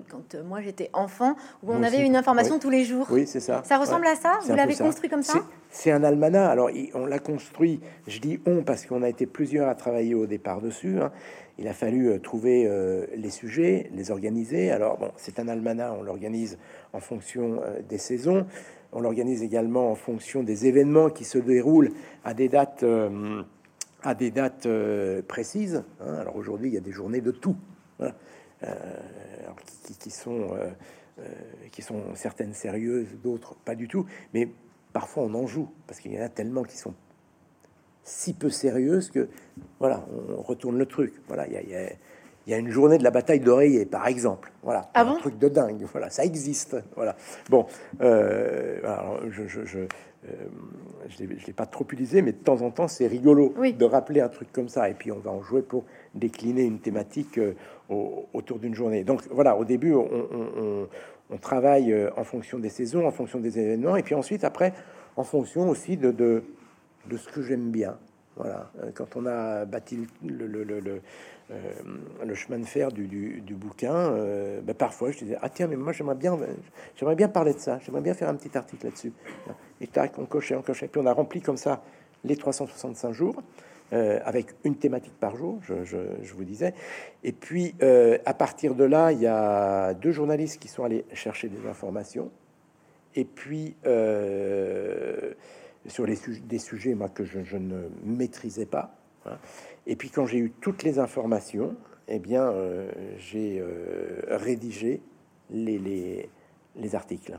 [0.08, 3.08] quand moi j'étais enfant, où on avait une information tous les jours.
[3.12, 3.62] Oui, c'est ça.
[3.66, 4.40] Ça ressemble à ça?
[4.44, 5.40] Vous l'avez construit comme ça?
[5.70, 6.50] C'est un almanach.
[6.50, 10.26] Alors on l'a construit, je dis on parce qu'on a été plusieurs à travailler au
[10.26, 11.02] départ dessus.
[11.02, 11.12] Hein.
[11.58, 12.68] Il a fallu trouver
[13.16, 14.72] les sujets, les organiser.
[14.72, 16.58] Alors bon, c'est un almanach, on l'organise
[16.94, 18.48] en fonction des saisons.
[18.94, 21.92] On l'organise également en fonction des événements qui se déroulent
[22.24, 23.42] à des dates, euh,
[24.04, 25.84] à des dates euh, précises.
[26.02, 26.16] Hein.
[26.16, 27.56] Alors aujourd'hui, il y a des journées de tout,
[28.02, 28.10] euh,
[30.00, 30.50] qui, sont,
[31.72, 34.06] qui sont certaines sérieuses, d'autres pas du tout.
[34.34, 34.50] Mais
[34.92, 36.94] parfois, on en joue parce qu'il y en a tellement qui sont
[38.04, 39.30] si peu sérieuses que
[39.80, 40.06] voilà,
[40.38, 41.14] on retourne le truc.
[41.28, 41.90] Voilà, il y a
[42.48, 44.52] il y a une journée de la bataille d'oreiller, par exemple.
[44.64, 45.86] Voilà, ah un truc de dingue.
[45.92, 46.76] Voilà, ça existe.
[46.96, 47.16] Voilà.
[47.50, 47.66] Bon,
[48.02, 48.80] euh,
[49.30, 50.48] je, je, je, euh,
[51.20, 54.52] l'ai pas trop utilisé, mais de temps en temps, c'est rigolo de rappeler un truc
[54.52, 54.90] comme ça.
[54.90, 55.84] Et puis, on va en jouer pour
[56.16, 57.54] décliner une thématique euh,
[57.90, 59.04] autour d'une journée.
[59.04, 60.88] Donc, voilà, au début, on,
[61.30, 64.74] on, travaille en fonction des saisons, en fonction des événements, et puis ensuite, après,
[65.16, 66.44] en fonction aussi de, de,
[67.10, 67.98] de ce que j'aime bien.
[68.36, 71.02] Voilà, quand on a bâti le, le, le,
[71.52, 71.74] euh,
[72.26, 75.76] le chemin de fer du, du, bouquin, euh, ben, parfois je disais ah tiens mais
[75.76, 76.38] moi j'aimerais bien
[76.96, 79.12] j'aimerais bien parler de ça, j'aimerais bien faire un petit article là-dessus.
[79.82, 81.84] Et tac on cochait, on cochait, puis on a rempli comme ça
[82.24, 83.42] les 365 jours.
[83.94, 86.74] Euh, avec une thématique par jour, je, je, vous disais.
[87.26, 87.76] Et puis,
[88.26, 92.32] à partir de là, il y a deux journalistes qui sont allés chercher des informations.
[93.16, 93.76] Et puis,
[95.88, 98.96] sur les des sujets moi, que je, ne maîtrisais pas.
[99.26, 99.38] Hein,
[99.88, 101.76] et puis quand j'ai eu toutes les informations,
[102.08, 105.02] eh bien, euh, j'ai euh, rédigé
[105.50, 106.30] les, les,
[106.76, 107.38] les articles.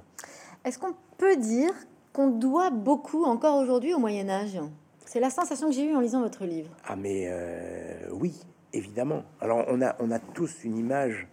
[0.65, 1.73] Est-ce qu'on peut dire
[2.13, 4.59] qu'on doit beaucoup encore aujourd'hui au Moyen Âge?
[5.05, 6.71] C'est la sensation que j'ai eue en lisant votre livre.
[6.87, 8.41] Ah mais euh, oui,
[8.73, 9.25] évidemment.
[9.41, 11.27] Alors on a, on a tous une image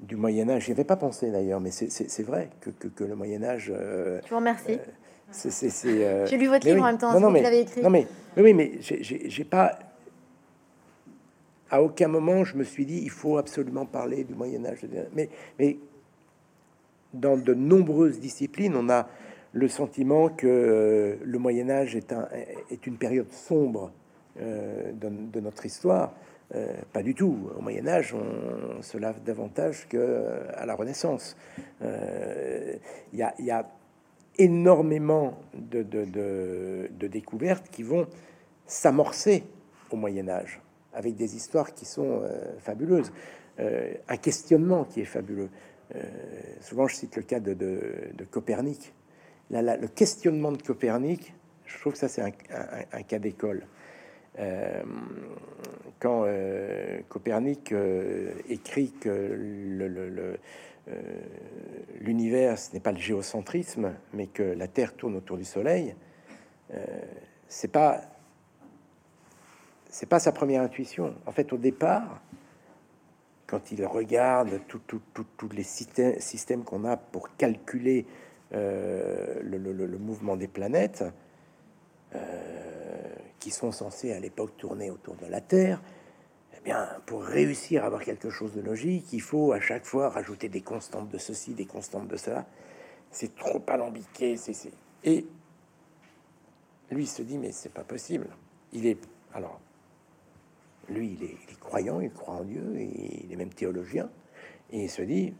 [0.00, 0.64] du Moyen Âge.
[0.64, 3.72] J'y avais pas pensé d'ailleurs, mais c'est vrai que, que, le Moyen Âge.
[3.74, 4.78] Je vous remercie.
[5.32, 7.12] j'ai lu votre livre en même temps.
[7.12, 7.82] Non, non mais, écrit.
[7.82, 9.78] non mais oui, mais j'ai pas
[11.74, 14.86] à aucun moment je me suis dit il faut absolument parler du Moyen Âge.
[15.12, 15.76] Mais,
[17.12, 19.08] dans de nombreuses disciplines, on a
[19.52, 22.28] le sentiment que euh, le Moyen Âge est, un,
[22.70, 23.90] est une période sombre
[24.40, 26.12] euh, de, notre histoire.
[26.54, 27.50] Euh, pas du tout.
[27.56, 31.36] Au Moyen Âge, on, se lave davantage que à la Renaissance.
[31.80, 32.78] Il
[33.12, 33.70] y, a,
[34.38, 38.06] énormément de découvertes qui vont
[38.66, 39.44] s'amorcer
[39.90, 40.60] au Moyen Âge
[40.94, 43.12] avec des histoires qui sont euh, fabuleuses,
[43.60, 45.50] euh, un questionnement qui est fabuleux.
[45.94, 46.02] Euh,
[46.60, 47.56] souvent, je cite le cas de,
[48.30, 48.94] Copernic.
[49.50, 51.34] le questionnement de Copernic,
[51.66, 53.66] je trouve que ça, c'est un, cas d'école.
[55.98, 56.26] quand
[57.08, 57.74] Copernic
[58.48, 59.38] écrit que
[62.00, 65.94] l'univers, ce n'est pas le géocentrisme, mais que la Terre tourne autour du Soleil,
[67.48, 68.13] c'est pas
[69.94, 71.14] c'est pas sa première intuition.
[71.24, 72.20] En fait, au départ,
[73.46, 78.04] quand il regarde tous les systèmes, qu'on a pour calculer
[78.54, 81.04] euh, le, mouvement des planètes,
[82.12, 82.18] euh,
[83.38, 85.80] qui sont censés à l'époque tourner autour de la Terre,
[86.58, 90.08] eh bien, pour réussir à avoir quelque chose de logique, il faut à chaque fois
[90.08, 92.46] rajouter des constantes de ceci, des constantes de cela.
[93.12, 94.36] C'est trop alambiqué.
[94.38, 94.72] C'est,
[95.04, 95.24] Et
[96.90, 98.26] lui se dit, mais c'est pas possible.
[98.72, 98.98] Il est
[99.32, 99.60] alors
[100.88, 104.08] lui, il est, croyant, il croit en Dieu, et il est même théologien,
[104.70, 105.34] et il se dit,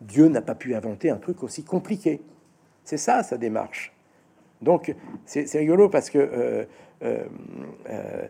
[0.00, 2.20] Dieu n'a pas pu inventer un truc aussi compliqué.
[2.84, 3.92] C'est ça sa démarche.
[4.62, 4.94] Donc
[5.24, 6.64] c'est rigolo parce que euh,
[7.02, 7.24] euh,
[7.90, 8.26] euh,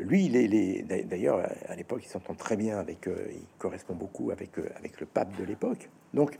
[0.00, 4.50] lui, il est, d'ailleurs à l'époque, il s'entend très bien avec, il correspond beaucoup avec
[4.76, 5.88] avec le pape de l'époque.
[6.14, 6.36] Donc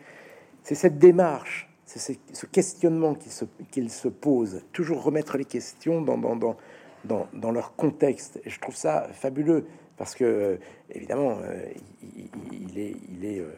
[0.63, 3.15] c'est cette démarche, c'est ce questionnement
[3.71, 6.57] qu'il se, pose, toujours remettre les questions dans, dans,
[7.09, 8.41] dans, dans leur contexte.
[8.45, 9.67] Et je trouve ça fabuleux
[9.97, 10.57] parce que, euh,
[10.91, 11.61] évidemment, euh,
[12.53, 13.51] il, est, il est euh,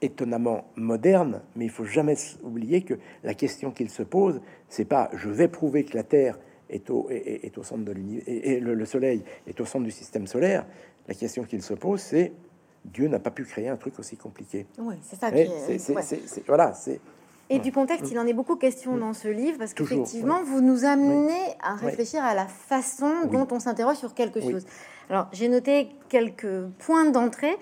[0.00, 5.10] étonnamment moderne, mais il faut jamais oublier que la question qu'il se pose, c'est pas
[5.14, 6.38] je vais prouver que la Terre
[6.70, 10.26] est au, est, au centre de l'univers et, le, Soleil est au centre du système
[10.26, 10.66] solaire.
[11.06, 12.32] La question qu'il se pose, c'est
[12.84, 14.66] Dieu n'a pas pu créer un truc aussi compliqué.
[14.78, 15.30] Oui, c'est ça.
[15.30, 17.00] c'est, voilà, c'est
[17.50, 20.84] et du contexte, il en est beaucoup question dans ce livre, parce qu'effectivement, vous nous
[20.84, 24.66] amenez à réfléchir à la façon dont on s'interroge sur quelque chose.
[25.10, 27.56] Alors, j'ai noté quelques points d'entrée.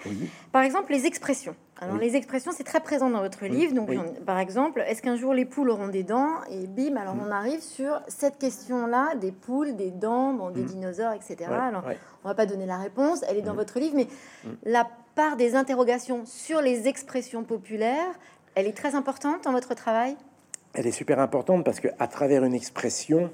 [0.53, 1.55] Par exemple, les expressions.
[1.79, 3.75] Alors, les expressions, c'est très présent dans votre livre.
[3.75, 3.91] Donc,
[4.25, 7.61] par exemple, est-ce qu'un jour les poules auront des dents Et bim, alors on arrive
[7.61, 11.51] sur cette question-là des poules, des dents, bon, des dinosaures, etc.
[11.51, 11.85] alors,
[12.25, 14.09] on va pas donner la réponse, elle est dans votre livre, mais
[14.65, 18.19] la part des interrogations sur les expressions populaires,
[18.57, 20.17] elle est très importante dans votre travail?
[20.75, 23.31] Elle est super importante parce que à travers une expression,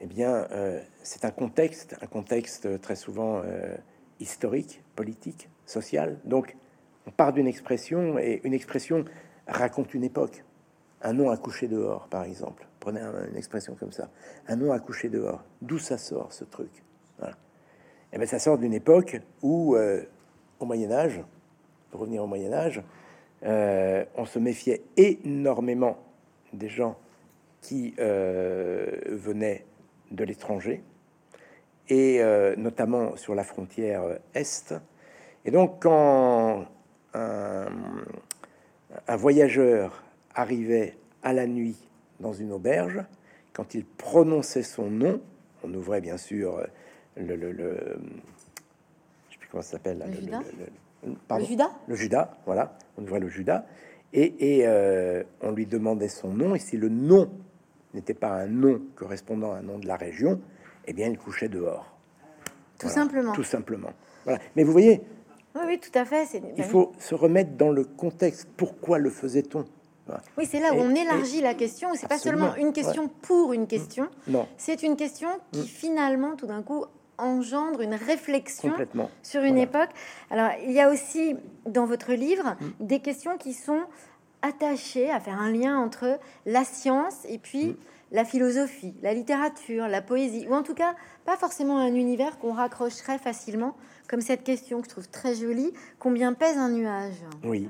[0.00, 3.76] eh bien, euh, c'est un contexte, un contexte très souvent euh,
[4.18, 6.18] historique, politique, social.
[6.24, 6.56] Donc,
[7.06, 9.04] on part d'une expression et une expression
[9.46, 10.42] raconte une époque.
[11.02, 12.66] Un nom à coucher dehors, par exemple.
[12.80, 14.08] Prenez une expression comme ça.
[14.48, 15.42] Un nom à coucher dehors.
[15.60, 16.70] D'où ça sort ce truc?
[17.18, 17.36] Voilà.
[18.12, 20.02] Eh bien, ça sort d'une époque où, euh,
[20.60, 21.20] au Moyen Âge,
[21.90, 22.82] pour revenir au Moyen Âge,
[23.44, 25.98] euh, on se méfiait énormément
[26.52, 26.96] des gens
[27.60, 29.64] qui euh, venaient
[30.10, 30.82] de l'étranger,
[31.88, 34.02] et euh, notamment sur la frontière
[34.34, 34.74] Est.
[35.44, 36.66] Et donc, quand
[37.14, 37.66] un,
[39.08, 41.88] voyageur arrivait à la nuit
[42.20, 43.00] dans une auberge,
[43.52, 45.20] quand il prononçait son nom,
[45.64, 46.64] on ouvrait bien sûr
[47.16, 47.76] le, le, le
[49.28, 50.66] je sais plus comment ça s'appelle, le
[51.40, 52.76] Judas Le Judas, voilà.
[52.98, 53.64] On voit le Judas.
[54.12, 56.54] Et, euh, on lui demandait son nom.
[56.54, 57.30] Et si le nom
[57.94, 60.40] n'était pas un nom correspondant à un nom de la région,
[60.86, 61.96] eh bien, il couchait dehors.
[62.78, 63.32] Tout simplement.
[63.32, 63.90] Tout simplement.
[64.24, 64.40] Voilà.
[64.56, 65.02] Mais vous voyez.
[65.54, 66.26] Oui, oui, tout à fait.
[66.56, 68.48] Il faut se remettre dans le contexte.
[68.56, 69.64] Pourquoi le faisait-on?
[70.36, 71.88] Oui, c'est là où on élargit la question.
[71.94, 74.08] C'est pas seulement une question pour une question.
[74.26, 74.46] Non.
[74.56, 75.64] C'est une question qui mm.
[75.64, 76.84] finalement, tout d'un coup,
[77.18, 78.72] engendre une réflexion
[79.22, 79.90] sur une époque.
[80.30, 82.86] Alors, il y a aussi dans votre livre mm.
[82.86, 83.82] des questions qui sont
[84.42, 87.76] attachées à faire un lien entre la science et puis mm.
[88.12, 90.94] la philosophie, la littérature, la poésie, ou en tout cas
[91.24, 93.76] pas forcément un univers qu'on raccrocherait facilement,
[94.08, 97.14] comme cette question que je trouve très jolie combien pèse un nuage?
[97.44, 97.68] Oui.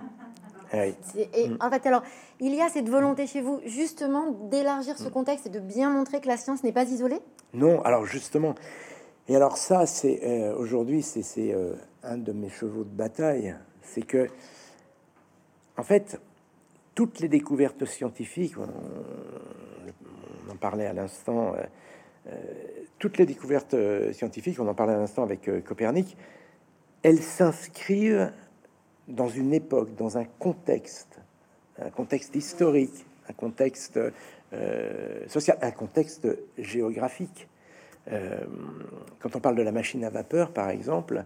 [0.74, 1.58] Et mm.
[1.60, 2.02] en fait, alors,
[2.40, 6.20] il y a cette volonté chez vous, justement, d'élargir ce contexte et de bien montrer
[6.20, 7.20] que la science n'est pas isolée?
[7.52, 8.54] Non, alors justement,
[9.28, 14.02] et alors ça, c'est euh, aujourd'hui, c'est euh, un de mes chevaux de bataille, c'est
[14.02, 14.26] que,
[15.76, 16.20] en fait,
[16.94, 18.64] toutes les découvertes scientifiques, on,
[20.52, 21.54] en parlait à l'instant,
[22.26, 22.32] euh,
[22.98, 23.76] toutes les découvertes
[24.12, 26.16] scientifiques, on en parlait à l'instant avec Copernic,
[27.02, 28.32] elles s'inscrivent
[29.08, 31.20] dans une époque, dans un contexte,
[31.78, 33.98] un contexte historique, un contexte
[35.26, 37.48] social, un contexte géographique.
[38.10, 38.40] Euh,
[39.20, 41.24] quand on parle de la machine à vapeur, par exemple,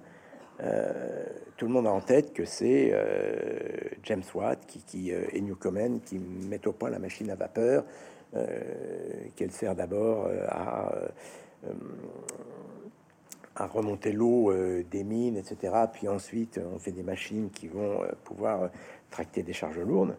[0.61, 1.25] euh,
[1.57, 6.01] tout le monde a en tête que c'est euh, James Watt qui, qui et Newcomen
[6.01, 7.85] qui mettent au point la machine à vapeur,
[9.35, 10.93] qu'elle sert d'abord à,
[13.55, 15.73] à, remonter l'eau des mines, etc.
[15.91, 18.69] Puis ensuite, on fait des machines qui vont pouvoir
[19.11, 20.19] tracter des charges lourdes.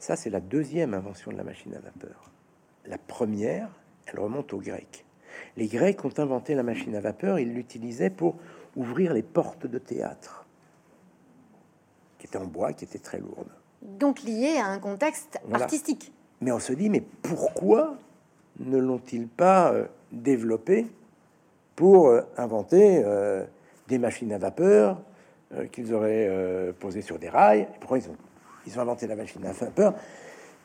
[0.00, 2.32] Ça, c'est la deuxième invention de la machine à vapeur.
[2.84, 3.68] La première,
[4.06, 5.04] elle remonte aux Grecs.
[5.56, 8.36] Les Grecs ont inventé la machine à vapeur, ils l'utilisaient pour
[8.76, 10.46] ouvrir les portes de théâtre,
[12.18, 13.50] qui étaient en bois, qui étaient très lourdes.
[13.82, 16.12] Donc lié à un contexte artistique.
[16.40, 17.96] Mais on se dit, mais pourquoi
[18.60, 20.86] ne l'ont-ils pas euh, développé
[21.76, 23.44] pour euh, inventer euh,
[23.88, 25.00] des machines à vapeur
[25.72, 27.66] qu'ils auraient posées sur des rails?
[27.80, 28.16] Pourquoi ils ont,
[28.66, 29.94] ils ont inventé la machine à vapeur?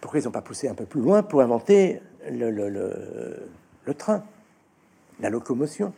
[0.02, 3.48] Pourquoi ils n'ont pas poussé un peu plus loin pour inventer le, le,
[3.86, 4.26] le train?
[5.19, 5.93] La locomotion.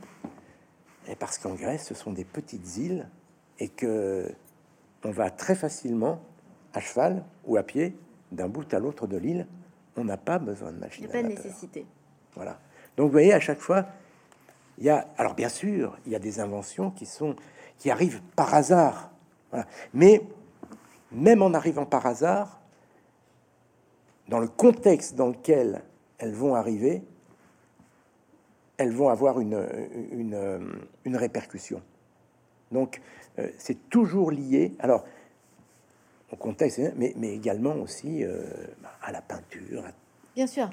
[1.08, 3.08] Et parce qu'en Grèce, ce sont des petites îles
[3.60, 4.32] et que
[5.04, 6.19] on va très facilement
[6.73, 7.95] à cheval ou à pied
[8.32, 9.47] d'un bout à l'autre de l'île.
[9.97, 11.06] On n'a pas besoin de machine.
[11.06, 11.86] Il n'y a pas de nécessité.
[12.34, 12.60] Voilà.
[12.97, 13.86] Donc vous voyez, à chaque fois,
[14.78, 15.08] il y a.
[15.17, 17.36] Alors bien sûr, il y a des inventions qui sont
[17.78, 19.12] qui arrivent par hasard.
[19.93, 20.21] Mais
[21.12, 22.60] même en arrivant par hasard,
[24.28, 25.84] dans le contexte dans lequel
[26.17, 27.04] elles vont arriver,
[28.78, 29.66] elles vont avoir une,
[30.12, 31.82] une, répercussion.
[32.72, 33.02] Donc,
[33.40, 34.74] euh, c'est toujours lié.
[34.80, 35.06] Alors,
[36.32, 38.44] au contexte, mais, mais également aussi euh,
[39.02, 39.92] à la peinture, à
[40.36, 40.70] Bien sûr.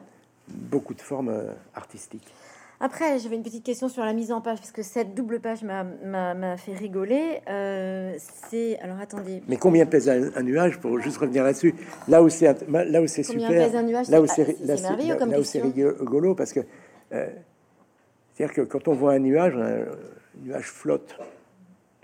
[0.48, 2.32] beaucoup de formes euh, artistiques.
[2.80, 5.62] Après, j'avais une petite question sur la mise en page, parce que cette double page
[5.62, 7.40] m'a- fait rigoler.
[7.48, 8.76] Euh, c'est...
[8.80, 9.40] Alors, attendez.
[9.46, 11.76] Mais combien pèse un, un nuage pour juste revenir là-dessus?
[12.08, 15.16] Là où c'est là où c'est super, pèse un nuage là où C'est- merveilleux là-
[15.16, 15.44] comme là où
[16.00, 16.60] rigolo parce que
[17.12, 17.28] euh,
[18.42, 19.84] c'est-à-dire que quand on voit un nuage, un,
[20.44, 21.16] nuage flotte.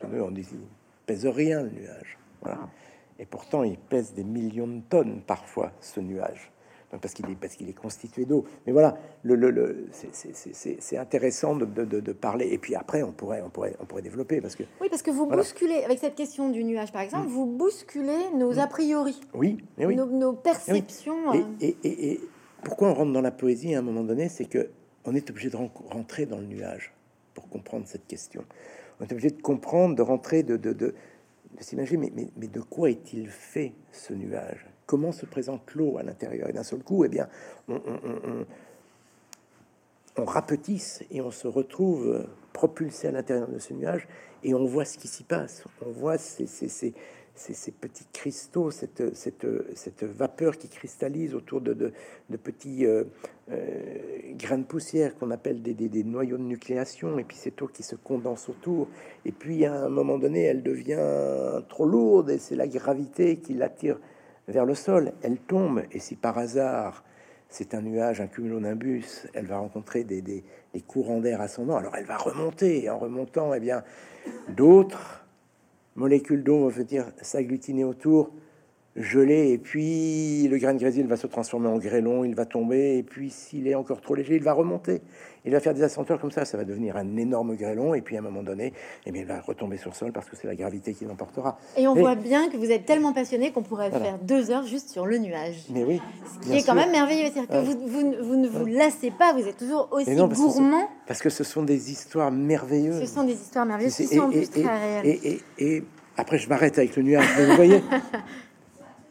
[0.05, 0.59] On dit il
[1.05, 2.17] pèse rien le nuage.
[2.43, 2.61] Voilà.
[3.19, 6.53] Et pourtant, il pèse des millions de tonnes parfois ce nuage.
[6.93, 8.45] Donc, parce qu'il est parce qu'il est constitué d'eau.
[8.67, 12.47] Mais voilà, le, le, le- c'est- intéressant de, de- de- de parler.
[12.53, 15.11] Et puis après, on pourrait on pourrait on pourrait développer parce que Oui, parce que
[15.11, 15.43] vous Voilà.
[15.43, 20.07] bousculez, avec cette question du nuage, par exemple, vous bousculez nos a priori, oui, nos,
[20.07, 21.35] nos perceptions.
[21.35, 22.21] Et, euh, et- et- et
[22.63, 24.71] pourquoi on rentre dans la poésie à un moment donné, c'est que
[25.09, 26.93] on est obligé de ren- rentrer dans le nuage
[27.35, 28.45] pour comprendre cette question.
[29.01, 30.95] On est obligé de comprendre, de rentrer, de,
[31.61, 34.67] s'imaginer, mais, de quoi est-il fait ce nuage?
[34.87, 36.49] Comment se présente l'eau à l'intérieur?
[36.51, 37.29] Et d'un seul coup, eh bien,
[37.69, 38.45] on,
[40.25, 44.09] rapetisse et on se retrouve euh, propulsé à l'intérieur de ce nuage
[44.43, 45.65] et on voit ce qui s'y passe.
[45.87, 46.95] On voit ces-
[47.39, 51.93] ces- ces petits cristaux, cette, cette, cette vapeur qui cristallise autour de, de-
[52.37, 53.05] petits euh,
[53.51, 53.77] euh,
[54.39, 57.83] grains de poussière qu'on appelle des, des- noyaux de nucléation, et puis cette eau qui
[57.83, 58.89] se condense autour.
[59.25, 63.55] Et puis à un moment donné, elle devient trop lourde et c'est la gravité qui
[63.55, 63.99] l'attire
[64.49, 65.13] vers le sol.
[65.23, 67.05] Elle tombe et si par hasard
[67.51, 71.97] c'est un nuage, un cumulonimbus, elle va rencontrer des, des- des courants d'air ascendants, alors
[71.97, 73.83] elle va remonter, et en remontant, eh bien,
[74.49, 75.25] d'autres
[75.99, 78.31] molécules d'eau vont venir s'agglutiner autour,
[78.97, 82.99] geler, et puis le grain de grésil va se transformer en grêlon, il va tomber,
[82.99, 85.03] et puis s'il est encore trop léger, il va remonter.
[85.45, 88.17] Il va faire des ascenseurs comme ça, ça va devenir un énorme grêlon, et puis
[88.17, 88.73] à un moment donné,
[89.07, 91.59] eh bien, il va retomber sur le sol parce que c'est la gravité qui l'emportera.
[91.77, 94.05] Et on voit bien que vous êtes tellement passionné qu'on pourrait Voilà.
[94.05, 95.65] faire deux heures juste sur le nuage.
[95.71, 96.01] Mais oui,
[96.43, 97.63] Ce qui est quand même merveilleux, c'est-à-dire que Ouais.
[97.63, 100.49] vous, vous, ne- vous ne vous lassez pas, vous êtes toujours aussi non, parce que
[100.49, 100.89] ce- gourmand.
[101.07, 103.01] parce que ce sont des histoires merveilleuses.
[103.01, 105.07] Ce sont des histoires merveilleuses qui sont en et- plus et- très réelles.
[105.07, 105.85] Et, et- et
[106.17, 107.25] après, je m'arrête avec le nuage.
[107.39, 107.81] Vous voyez,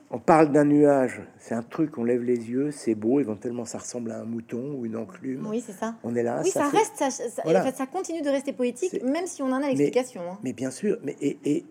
[0.09, 1.21] on parle d'un nuage.
[1.37, 4.73] C'est un truc, on lève les yeux, c'est beau, éventuellement ça ressemble à un mouton
[4.77, 5.45] ou une enclume.
[5.47, 5.95] Oui, c'est ça.
[6.03, 6.41] On est là.
[6.43, 7.61] Oui, ça, fait- reste, ça, ça- Voilà.
[7.61, 10.21] en fait, ça continue de rester poétique, même si on en a l'explication.
[10.31, 10.37] hein.
[10.43, 11.65] Mais bien sûr, mais et, et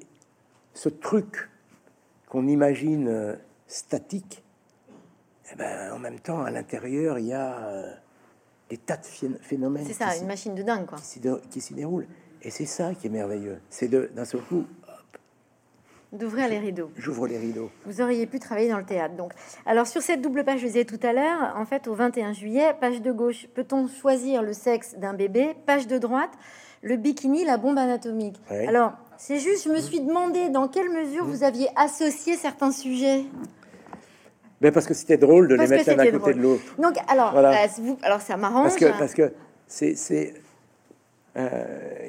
[0.75, 1.49] ce truc
[2.29, 3.35] qu'on imagine euh,
[3.67, 4.43] statique,
[5.53, 7.93] eh ben, en même temps, à l'intérieur, il y a euh,
[8.69, 10.99] des tas de phé- phénomènes C'est ça, une machine de dingue, quoi.
[10.99, 12.07] qui s'y dé- qui s'y déroulent.
[12.43, 13.59] Et c'est ça qui est merveilleux.
[13.71, 14.67] C'est de d'un seul coup,
[16.19, 16.91] D'ouvrir les rideaux.
[16.97, 17.71] j'ouvre les rideaux.
[17.85, 19.15] Vous auriez pu travailler dans le théâtre.
[19.17, 19.33] Donc,
[19.67, 22.75] alors sur cette double page, je disais tout à l'heure, en fait, au 21 juillet,
[22.81, 25.55] page de gauche, peut-on choisir le sexe d'un bébé?
[25.67, 26.31] Page de droite,
[26.83, 28.41] le bikini, la bombe anatomique.
[28.51, 28.67] Ouais.
[28.67, 33.25] Alors, c'est juste, je me suis demandé dans quelle mesure vous aviez associé certains sujets.
[34.61, 36.63] Mais parce que c'était drôle de Parce les mettre l'un à côté de l'autre.
[36.79, 37.65] Donc, alors, Voilà.
[37.65, 38.65] euh, vous, alors ça m'arrange.
[38.65, 39.33] Parce que, parce que
[39.67, 40.35] c'est, c'est
[41.37, 41.65] euh,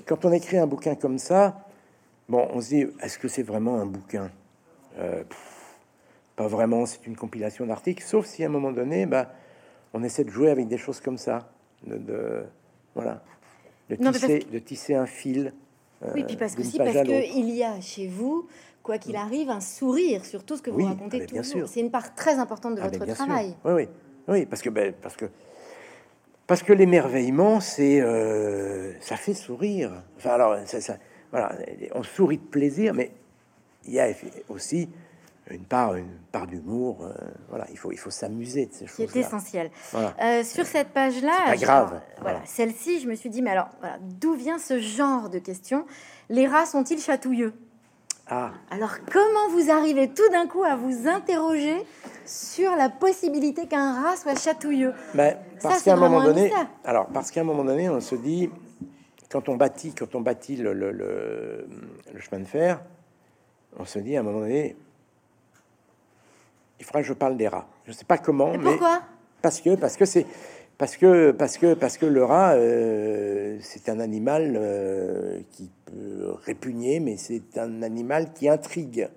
[0.06, 1.67] quand on écrit un bouquin comme ça,
[2.30, 4.32] bon, on se dit, est-ce que c'est vraiment un bouquin?
[4.98, 5.76] Euh, pff,
[6.36, 9.32] Pas vraiment, c'est une compilation d'articles, sauf si à un moment donné, bah,
[9.94, 11.50] on essaie de jouer avec des choses comme ça,
[11.86, 12.44] de, de-
[12.96, 13.24] voilà,
[13.90, 15.54] de Non, mais parce tisser, de tisser un fil.
[16.04, 17.28] euh, Oui, puis parce que si, parce à que l'autre.
[17.36, 18.48] il y a chez vous,
[18.84, 21.44] quoi qu'il arrive, un sourire sur tout ce que vous Oui, racontez ah, toujours.
[21.44, 21.68] sûr.
[21.68, 23.14] C'est une part très importante de Ah, votre sûr.
[23.16, 23.56] travail.
[23.66, 23.88] Oui, oui,
[24.28, 25.26] oui, parce que, ben, parce que,
[26.46, 30.04] parce que l'émerveillement, c'est, euh, ça fait sourire.
[30.18, 30.98] Enfin, alors, ça, ça-
[31.32, 31.52] voilà,
[31.94, 33.12] on sourit de plaisir, mais
[33.86, 34.08] il y a
[34.50, 34.90] aussi
[35.50, 36.98] une part, une part d'humour.
[37.04, 37.14] euh,
[37.50, 39.22] voilà, il faut, il faut s'amuser de ces qui est choses-là.
[39.22, 39.72] essentiel.
[39.94, 40.14] Voilà.
[40.22, 41.88] Euh, sur cette page-là, C'est pas grave.
[41.88, 42.40] voilà, Voilà.
[42.46, 45.86] celle-ci, je me suis dit, mais alors, voilà, d'où vient ce genre de questions
[46.30, 47.54] Les rats sont-ils chatouilleux?
[48.30, 51.78] Ah, Alors, comment vous arrivez tout d'un coup à vous interroger
[52.26, 54.94] sur la possibilité qu'un rat soit chatouilleux?
[55.14, 56.68] Ben, parce c'est qu'à un moment donné, mystère.
[56.84, 58.50] alors parce qu'à un moment donné, on se dit,
[59.30, 61.68] quand on bâtit, quand on bâtit le, le, le-
[62.14, 62.82] le chemin de fer,
[63.78, 64.76] on se dit à un moment donné,
[66.80, 67.68] il faudra que je parle des rats.
[67.86, 69.02] Je sais pas comment, Et mais pourquoi?
[69.42, 70.26] parce que parce que c'est
[70.78, 76.34] parce que parce que parce que le rat euh, c'est un animal euh, qui peut
[76.44, 79.10] répugner, mais c'est un animal qui intrigue.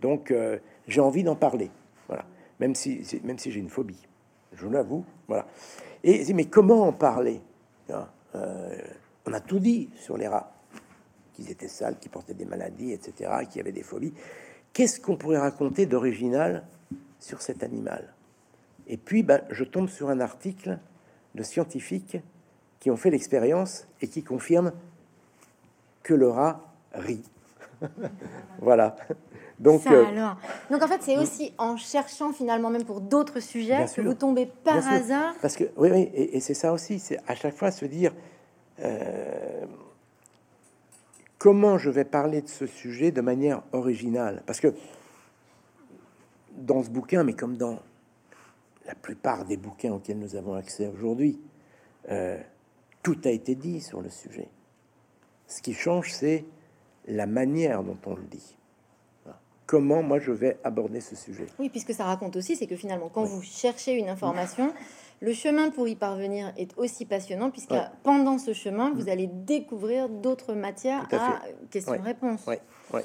[0.00, 1.70] Donc euh, j'ai envie d'en parler.
[2.08, 2.24] Voilà.
[2.60, 4.06] Même si même si j'ai une phobie,
[4.52, 5.04] je l'avoue.
[5.28, 5.46] Voilà.
[6.04, 7.40] Et mais comment en parler?
[7.90, 8.06] Hein,
[9.26, 10.52] On a tout dit sur les rats,
[11.34, 14.14] qu'ils étaient sales, qu'ils portaient des maladies, etc., qu'il y avait des phobies.
[14.72, 16.64] Qu'est-ce qu'on pourrait raconter d'original
[17.18, 18.14] sur cet animal?
[18.86, 20.78] Et puis, ben, je tombe sur un article
[21.34, 22.18] de scientifiques
[22.78, 24.72] qui ont fait l'expérience et qui confirment
[26.04, 27.24] que le rat rit.
[28.60, 28.96] voilà.
[29.58, 30.36] Donc, Ça, euh, alors.
[30.70, 34.46] Donc en fait, c'est aussi en cherchant finalement même pour d'autres sujets que vous tombez
[34.46, 35.34] par hasard.
[35.42, 38.12] Parce que oui, oui, et, et c'est ça aussi, c'est à chaque fois se dire
[38.80, 39.64] euh,
[41.38, 44.42] comment je vais parler de ce sujet de manière originale?
[44.46, 44.74] Parce que
[46.56, 47.78] dans ce bouquin, mais comme dans
[48.86, 51.40] la plupart des bouquins auxquels nous avons accès aujourd'hui,
[52.10, 52.38] euh,
[53.02, 54.48] tout a été dit sur le sujet.
[55.46, 56.44] Ce qui change, c'est
[57.06, 58.56] la manière dont on le dit.
[59.66, 61.46] Comment moi je vais aborder ce sujet.
[61.58, 64.72] Oui, puisque ça raconte aussi, c'est que finalement, quand vous cherchez une information,
[65.20, 67.84] le chemin pour y parvenir est aussi passionnant, puisque Ouais.
[68.02, 71.42] pendant ce chemin, vous allez découvrir d'autres matières à à.
[72.46, 72.60] Ouais,
[72.92, 73.04] ouais.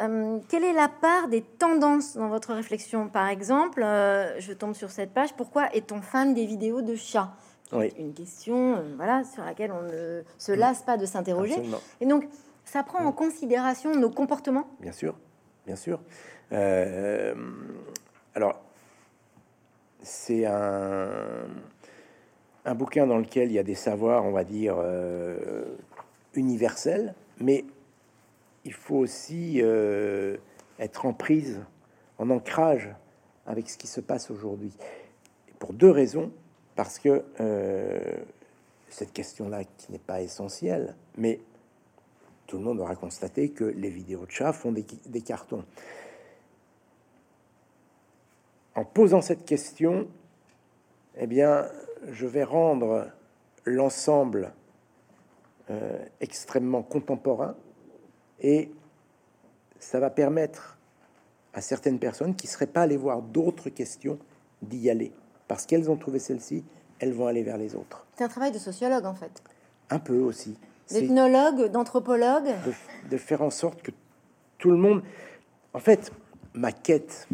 [0.00, 3.08] Euh, quelle est la part des tendances dans votre réflexion?
[3.08, 7.32] Par exemple, euh, je tombe sur cette page, pourquoi est-on fan des vidéos de chats?
[7.72, 7.92] Oui.
[7.96, 11.62] Une question euh, voilà, sur laquelle on ne se lasse pas de s'interroger.
[12.00, 12.28] Et donc,
[12.64, 14.66] ça prend en considération nos comportements?
[14.80, 15.16] Bien sûr,
[15.64, 16.00] bien sûr.
[18.34, 18.63] Alors,
[20.04, 21.08] c'est un,
[22.64, 25.64] un bouquin dans lequel il y a des savoirs, on va dire, euh,
[26.34, 27.64] universels, mais
[28.64, 30.36] il faut aussi euh,
[30.78, 31.60] être en prise,
[32.18, 32.90] en ancrage
[33.46, 34.72] avec ce qui se passe aujourd'hui.
[35.58, 36.30] Pour deux raisons.
[36.76, 38.16] Parce que euh,
[38.88, 41.38] cette question-là, qui n'est pas essentielle, mais
[42.48, 45.64] tout le monde aura constaté que les vidéos de chats font des cartons.
[48.74, 50.08] En posant cette question,
[51.16, 51.66] eh bien,
[52.10, 53.06] je vais rendre
[53.64, 54.52] l'ensemble
[55.70, 57.54] euh, extrêmement contemporain
[58.40, 58.70] et
[59.78, 60.76] ça va permettre
[61.52, 64.18] à certaines personnes qui ne seraient pas allées voir d'autres questions
[64.62, 65.12] d'y aller.
[65.46, 66.64] Parce qu'elles ont trouvé celle-ci,
[66.98, 68.06] elles vont aller vers les autres.
[68.16, 69.42] C'est un travail de sociologue, en fait.
[69.90, 70.58] Un peu aussi.
[70.90, 72.46] D'ethnologue, d'anthropologue.
[72.66, 73.90] de, de faire en sorte que
[74.58, 75.02] tout le monde.
[75.72, 76.12] En fait,
[76.54, 77.28] ma quête,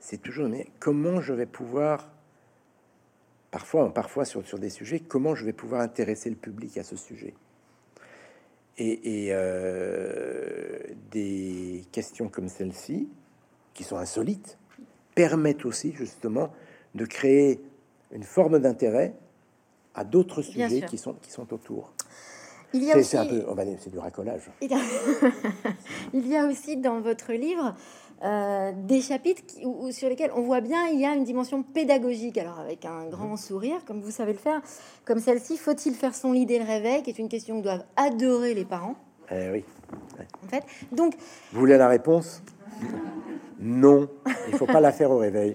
[0.00, 2.10] c'est toujours mais comment je vais pouvoir,
[3.50, 6.96] parfois, parfois sur, sur des sujets, comment je vais pouvoir intéresser le public à ce
[6.96, 7.34] sujet?
[8.78, 10.78] Et, et, euh,
[11.10, 13.08] des questions comme celle-ci,
[13.74, 14.58] qui sont insolites,
[15.14, 16.50] permettent aussi justement
[16.94, 17.60] de créer
[18.10, 19.14] une forme d'intérêt
[19.94, 20.88] à d'autres sujets sûr.
[20.88, 21.92] qui sont, qui sont autour.
[22.72, 24.48] Il y a C'est aussi, un peu, on va dire, c'est du racolage.
[24.60, 24.78] il y a,
[26.14, 27.74] il y a aussi dans votre livre
[28.22, 31.24] euh, des chapitres qui- où- où- sur lesquels on voit bien il y a une
[31.24, 32.36] dimension pédagogique.
[32.38, 34.60] Alors avec un grand sourire, comme vous savez le faire,
[35.04, 37.84] comme celle-ci, faut-il faire son lit dès le réveil, qui est une question que doivent
[37.96, 38.96] adorer les parents.
[39.30, 39.64] Eh oui.
[40.44, 41.14] En fait, donc
[41.52, 42.42] Vous voulez la réponse?
[43.58, 44.08] Non,
[44.48, 45.54] il faut pas la faire au réveil.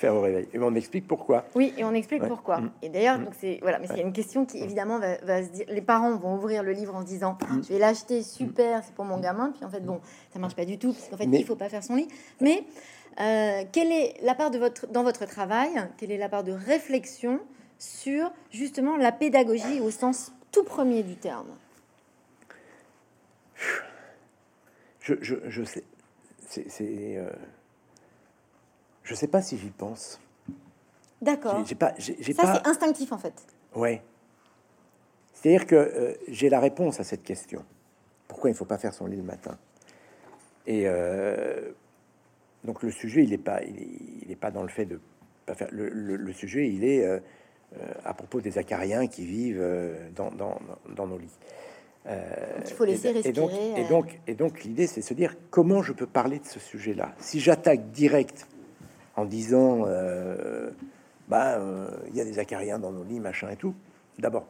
[0.00, 0.48] Faire au réveil.
[0.54, 1.44] Et on explique pourquoi.
[1.54, 2.28] Oui, et on explique Ouais.
[2.28, 2.62] pourquoi.
[2.62, 2.70] Mm.
[2.80, 5.66] Et d'ailleurs, donc c'est voilà, mais c'est une question qui évidemment va, va se dire.
[5.68, 9.04] Les parents vont ouvrir le livre en se disant, je vais l'acheter, super, c'est pour
[9.04, 9.52] mon gamin.
[9.54, 10.00] Puis en fait, bon,
[10.32, 12.08] ça marche pas du tout parce qu'en fait, Mais- il faut pas faire son lit.
[12.40, 12.64] Mais
[13.20, 16.52] euh, quelle est la part de votre dans votre travail Quelle est la part de
[16.52, 17.38] réflexion
[17.78, 21.48] sur justement la pédagogie au sens tout premier du terme?
[25.00, 25.84] Je, je, je sais.
[26.48, 26.70] C'est.
[26.70, 27.28] c'est, euh,
[29.10, 30.20] je sais pas si j'y pense.
[31.20, 31.64] D'accord.
[31.66, 31.92] J'ai- pas.
[31.98, 32.54] Ça, pas.
[32.54, 33.34] c'est instinctif en fait.
[33.74, 34.02] Ouais.
[35.34, 37.64] C'est-à-dire que euh, j'ai la réponse à cette question.
[38.28, 39.58] Pourquoi il faut pas faire son lit le matin?
[40.68, 41.72] Et euh,
[42.62, 43.88] donc le sujet, il n'est pas, il est,
[44.26, 45.00] il est pas dans le fait de
[45.44, 45.68] pas faire.
[45.72, 47.18] Le, le- le sujet, il est euh,
[48.04, 49.64] à propos des acariens qui vivent
[50.14, 50.56] dans, dans,
[50.94, 51.36] dans nos lits.
[52.06, 52.14] Donc,
[52.66, 55.34] il faut laisser et, et donc, et donc, et donc l'idée, c'est de se dire
[55.50, 57.12] comment je peux parler de ce sujet-là?
[57.18, 58.46] Si j'attaque direct
[59.16, 60.70] en disant, euh,
[61.28, 63.74] bah, euh, il y a des acariens dans nos lits, machin et tout.
[64.18, 64.46] D'abord,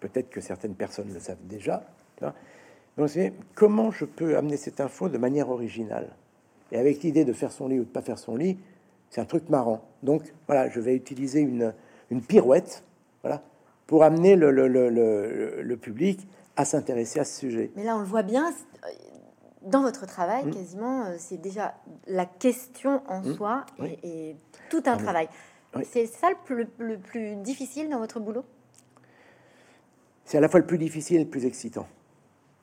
[0.00, 1.82] peut-être que certaines personnes le savent déjà.
[2.96, 6.08] Donc, c'est comment je peux amener cette info de manière originale.
[6.72, 8.58] Et avec l'idée de faire son lit ou de pas faire son lit,
[9.10, 9.82] c'est un truc marrant.
[10.02, 11.72] Donc, voilà, je vais utiliser une,
[12.10, 12.82] une pirouette,
[13.22, 13.42] voilà,
[13.86, 17.70] pour amener le, le, le- le public à s'intéresser à ce sujet.
[17.76, 18.52] Mais là, on le voit bien.
[19.62, 20.50] Dans votre travail, Mm.
[20.52, 21.74] quasiment, euh, c'est déjà
[22.06, 23.34] la question en Mm.
[23.34, 23.98] soi et, Oui.
[24.04, 24.36] et
[24.70, 25.28] tout un Ah, travail.
[25.74, 25.84] oui.
[25.90, 28.44] C'est ça le plus, le plus difficile dans votre boulot?
[30.24, 31.86] C'est à la fois le plus difficile et le plus excitant.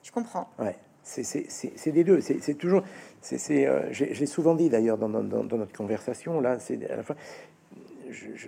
[0.03, 0.47] Je comprends.
[0.59, 2.21] Ouais, c'est des deux.
[2.21, 2.83] C'est toujours.
[3.21, 7.03] c'est euh, J'ai souvent dit d'ailleurs dans, dans- dans- notre conversation là, c'est à la
[7.03, 7.15] fois.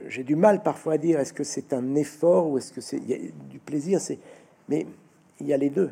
[0.07, 2.99] J'ai du mal parfois à dire est-ce que c'est un effort ou est-ce que c'est
[2.99, 3.99] du plaisir.
[3.99, 4.19] C'est
[4.69, 4.85] mais
[5.39, 5.91] il y a les deux.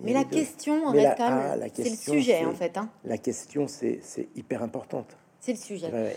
[0.00, 2.76] Mais a la question, la- quand même, ah, c'est le question, sujet, en fait.
[2.78, 2.88] hein.
[3.04, 5.16] La question c'est c'est hyper importante.
[5.40, 5.86] C'est le sujet.
[5.88, 6.16] Ouais, ouais.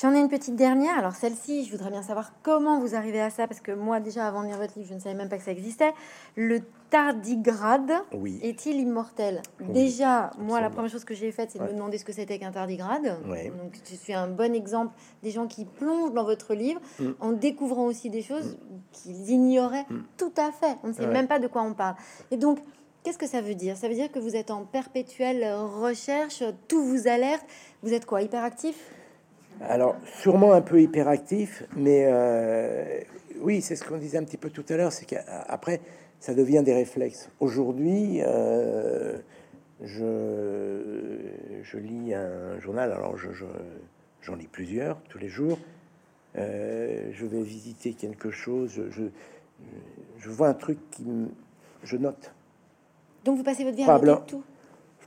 [0.00, 0.96] J'en ai une petite dernière.
[0.96, 4.26] Alors celle-ci, je voudrais bien savoir comment vous arrivez à ça, parce que moi déjà
[4.26, 5.92] avant de lire votre livre, je ne savais même pas que ça existait.
[6.36, 8.38] Le tardigrade Oui.
[8.42, 9.42] est-il immortel?
[9.60, 12.12] Oui, Déjà, moi la première chose que j'ai faite, c'est de me demander ce que
[12.12, 13.18] c'était qu'un tardigrade.
[13.28, 13.50] Ouais.
[13.50, 17.10] Donc je suis un bon exemple des gens qui plongent dans votre livre Mm.
[17.20, 18.56] en découvrant aussi des choses
[18.92, 19.98] qu'ils ignoraient Mm.
[20.16, 20.76] tout à fait.
[20.84, 21.12] On ne sait Ouais.
[21.12, 21.96] même pas de quoi on parle.
[22.30, 22.58] Et donc,
[23.02, 23.76] qu'est-ce que ça veut dire?
[23.76, 27.44] Ça veut dire que vous êtes en perpétuelle recherche, tout vous alerte.
[27.82, 28.76] Vous êtes quoi, hyperactif?
[29.62, 33.00] Alors, sûrement un peu hyperactif, mais euh,
[33.40, 35.80] oui, c'est ce qu'on disait un petit peu tout à l'heure, c'est qu'après,
[36.18, 37.28] ça devient des réflexes.
[37.40, 39.18] Aujourd'hui, euh,
[39.82, 41.18] je,
[41.62, 43.44] je lis un journal, alors je, je-
[44.22, 45.58] j'en lis plusieurs tous les jours.
[46.38, 49.02] Euh, je vais visiter quelque chose, je,
[50.18, 51.28] je vois un truc qui me...
[51.82, 52.32] Je note.
[53.24, 54.42] Donc vous passez votre vie à noter tout,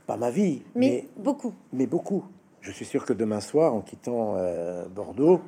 [0.06, 1.52] Pas ma vie, mais, mais beaucoup.
[1.72, 2.24] mais beaucoup.
[2.60, 5.40] Je suis sûr que demain soir, en quittant euh, Bordeaux,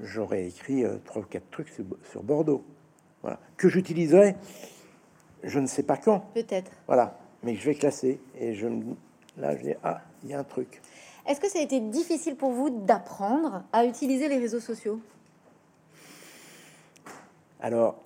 [0.00, 2.62] j'aurai écrit euh, trois ou quatre trucs sur, sur Bordeaux.
[3.22, 3.40] Voilà.
[3.56, 4.36] Que j'utiliserai,
[5.42, 6.20] je ne sais pas quand.
[6.34, 6.70] Peut-être.
[6.86, 7.18] Voilà.
[7.42, 8.20] Mais je vais classer.
[8.38, 8.94] Et je me-
[9.36, 10.80] là, je dis, ah, il y a un truc.
[11.26, 15.00] Est-ce que ça a été difficile pour vous d'apprendre à utiliser les réseaux sociaux?
[17.60, 17.96] Alors,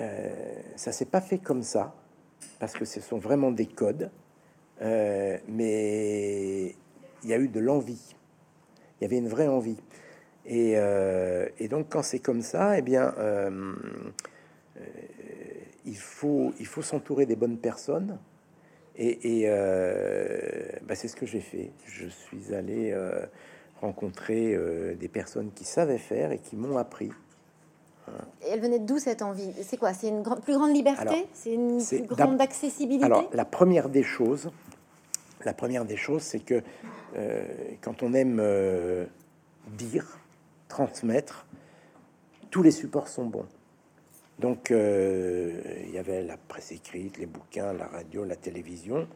[0.00, 0.30] euh,
[0.76, 1.94] ça s'est pas fait comme ça,
[2.58, 4.10] parce que ce sont vraiment des codes.
[4.82, 6.74] Euh, mais
[7.22, 8.14] il y a eu de l'envie.
[9.00, 9.78] Il y avait une vraie envie.
[10.46, 13.74] Et, euh, donc, quand c'est comme ça, eh bien, euh,
[15.84, 18.18] il faut, il faut s'entourer des bonnes personnes.
[18.96, 19.46] Et,
[20.82, 21.72] bah, c'est ce que j'ai fait.
[21.86, 22.96] Je suis allé
[23.80, 24.56] rencontrer
[24.96, 27.10] des personnes qui savaient faire et qui m'ont appris.
[28.50, 29.52] Elle venait d'où cette envie?
[29.62, 29.92] C'est quoi?
[29.92, 31.26] C'est une plus grande liberté?
[31.32, 33.04] C'est une plus grande accessibilité?
[33.04, 34.50] Alors, la première des choses,
[35.44, 36.62] la première des choses, c'est que
[37.16, 37.44] euh,
[37.80, 39.06] quand on aime euh,
[39.68, 40.18] dire,
[40.68, 41.46] transmettre,
[42.50, 43.46] tous les supports sont bons.
[44.38, 49.06] Donc, euh, il y avait la presse écrite, les bouquins, la radio, la télévision,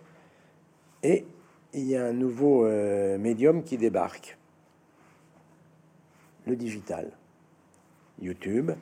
[1.02, 1.26] et
[1.72, 2.64] il y a un nouveau
[3.18, 4.38] médium qui débarque,
[6.46, 7.10] le digital.
[8.20, 8.72] YouTube,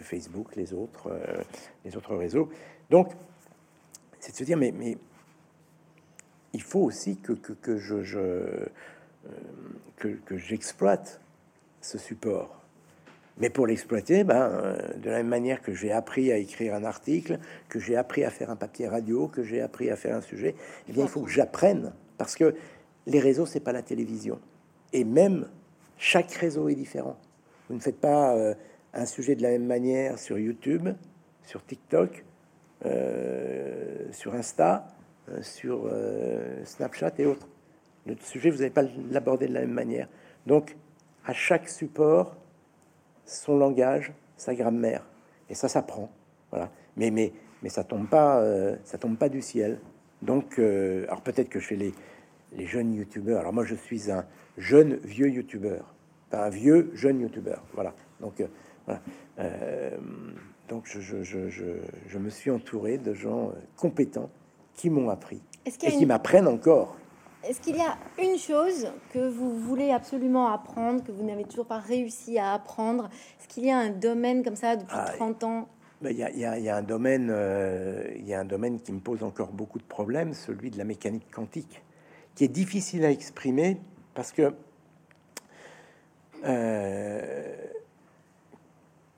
[0.00, 1.42] Facebook, les autres, euh,
[1.84, 2.48] les autres réseaux.
[2.90, 3.12] Donc,
[4.20, 4.96] c'est de se dire, mais,
[6.52, 7.34] il faut aussi que,
[7.76, 8.66] je, euh,
[9.96, 11.20] que, j'exploite
[11.80, 12.62] ce support.
[13.38, 16.84] Mais pour l'exploiter, ben, euh, de la même manière que j'ai appris à écrire un
[16.84, 17.38] article,
[17.68, 20.54] que j'ai appris à faire un papier radio, que j'ai appris à faire un sujet,
[20.88, 21.92] eh bien, il faut que j'apprenne.
[22.16, 22.54] Parce que
[23.06, 24.40] les réseaux, c'est pas la télévision.
[24.92, 25.48] Et même,
[25.98, 27.18] chaque réseau est différent.
[27.68, 28.54] Vous ne faites pas euh,
[28.96, 30.88] un sujet de la même manière sur YouTube,
[31.44, 32.24] sur TikTok,
[32.84, 34.88] euh, sur Insta,
[35.28, 37.46] euh, sur euh, Snapchat et autres.
[38.06, 40.08] Le sujet, vous n'allez pas l'aborder de la même manière.
[40.46, 40.76] Donc,
[41.24, 42.36] à chaque support,
[43.24, 45.04] son langage, sa grammaire,
[45.50, 46.10] et ça s'apprend.
[46.50, 46.70] Voilà.
[46.96, 47.32] Mais mais
[47.62, 48.42] mais ça tombe pas,
[49.00, 49.80] tombe pas du ciel.
[50.22, 51.92] Donc, alors peut-être que chez les
[52.52, 54.24] les jeunes youtubeurs, alors moi je suis un
[54.56, 55.92] jeune vieux youtubeur,
[56.30, 57.64] pas un vieux jeune youtubeur.
[57.74, 57.92] Voilà.
[58.20, 58.40] Donc
[58.86, 59.00] voilà.
[59.38, 59.90] Euh,
[60.68, 61.64] donc je, je, je, je,
[62.08, 64.30] je me suis entouré de gens euh, compétents
[64.74, 66.96] qui m'ont appris et qui une- m'apprennent encore.
[67.44, 71.66] Est-ce qu'il y a une chose que vous voulez absolument apprendre, que vous n'avez toujours
[71.66, 73.08] pas réussi à apprendre?
[73.38, 75.68] Est-ce qu'il y a un domaine comme ça depuis Ah, 30 ans?
[76.02, 78.92] Ben, Il y, a, y y un domaine, euh, il y a un domaine qui
[78.92, 81.82] me pose encore beaucoup de problèmes, celui de la mécanique quantique,
[82.34, 83.78] qui est difficile à exprimer
[84.14, 84.52] parce que
[86.44, 87.54] euh,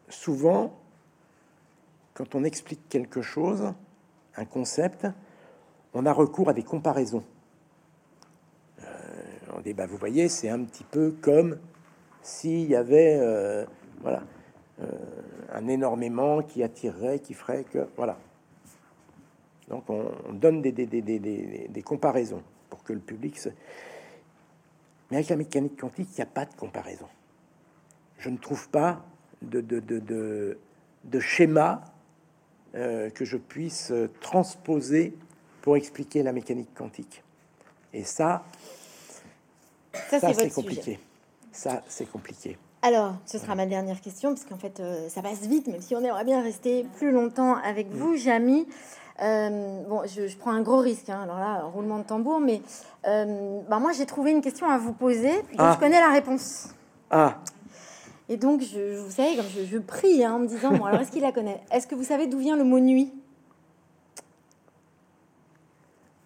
[0.09, 0.79] souvent,
[2.15, 3.73] quand on explique quelque chose,
[4.37, 5.07] un concept,
[5.95, 7.25] on a recours à des comparaisons.
[8.83, 8.87] Euh,
[9.57, 11.59] on dit, bah, vous voyez, c'est un petit peu comme
[12.23, 13.65] s'il y avait, euh,
[14.01, 14.23] voilà,
[14.81, 14.87] euh,
[15.53, 18.19] un énormément qui attirerait, qui ferait que, voilà.
[19.69, 23.51] Donc on, on donne des- des comparaisons pour que le public se...
[25.11, 27.07] Mais avec la mécanique quantique, il n'y a pas de comparaison.
[28.19, 29.05] Je ne trouve pas
[29.43, 30.59] de, de, de,
[31.05, 31.83] de, schéma
[32.75, 35.15] euh, que je puisse transposer
[35.63, 37.23] pour expliquer la mécanique quantique.
[37.93, 38.45] Et ça,
[40.11, 40.83] Ça, ça c'est compliqué.
[40.83, 41.01] sujet.
[41.53, 42.59] Ça, c'est compliqué.
[42.83, 45.97] Alors, ce sera ma dernière question, parce qu'en fait, euh, ça passe vite, même si
[45.97, 48.69] on aimerait bien rester plus longtemps avec vous, Jamy.
[49.21, 52.63] Euh, bon, je, je prends un gros risque, hein, alors là, roulement de tambour, mais
[53.09, 55.73] euh, bah, moi, j'ai trouvé une question à vous poser, dont Ah.
[55.75, 56.69] je connais la réponse.
[57.11, 57.39] Ah,
[58.29, 61.01] Et donc, je, vous savez, comme je, je prie hein, en me disant, bon, alors
[61.01, 61.63] est-ce qu'il la connaît?
[61.71, 63.13] Est-ce que vous savez d'où vient le mot nuit?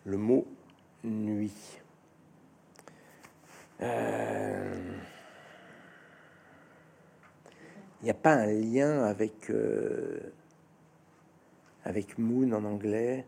[0.05, 0.45] Le mot
[1.05, 1.53] nuit.
[3.81, 4.99] Euh,
[8.01, 10.19] Il n'y a pas un lien avec euh,
[11.85, 13.25] avec moon en anglais?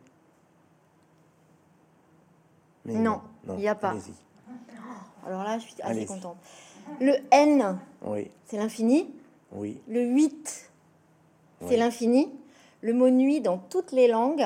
[2.84, 3.22] Mais Non,
[3.56, 3.94] il y a pas.
[5.24, 6.36] Alors là, je suis assez contente.
[7.00, 9.10] Le N, Oui, c'est l'infini.
[9.52, 10.70] oui, Le 8,
[11.60, 11.76] c'est Oui.
[11.76, 12.30] l'infini.
[12.82, 14.44] Le mot nuit dans toutes les langues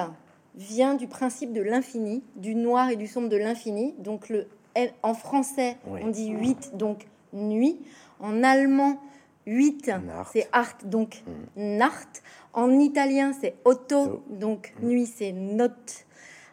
[0.54, 3.94] vient du principe de l'infini, du noir et du sombre de l'infini.
[3.98, 6.00] Donc le N- en français, Oui.
[6.04, 7.78] on dit 8, donc nuit.
[8.20, 8.98] En allemand,
[9.46, 10.30] 8, Nacht.
[10.32, 11.22] c'est art, donc
[11.56, 12.22] nacht.
[12.52, 14.22] En italien, c'est otto, Otto.
[14.30, 16.04] donc nuit, c'est note.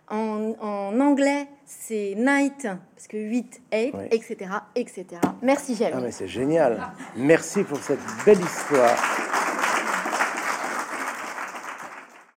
[0.09, 4.03] En, en anglais, c'est night, parce que 8, 8, Oui.
[4.11, 4.35] etc.,
[4.75, 5.05] etc.
[5.41, 5.93] Merci, Jamie.
[5.97, 6.79] Ah mais c'est génial.
[7.17, 8.95] Merci pour cette belle histoire.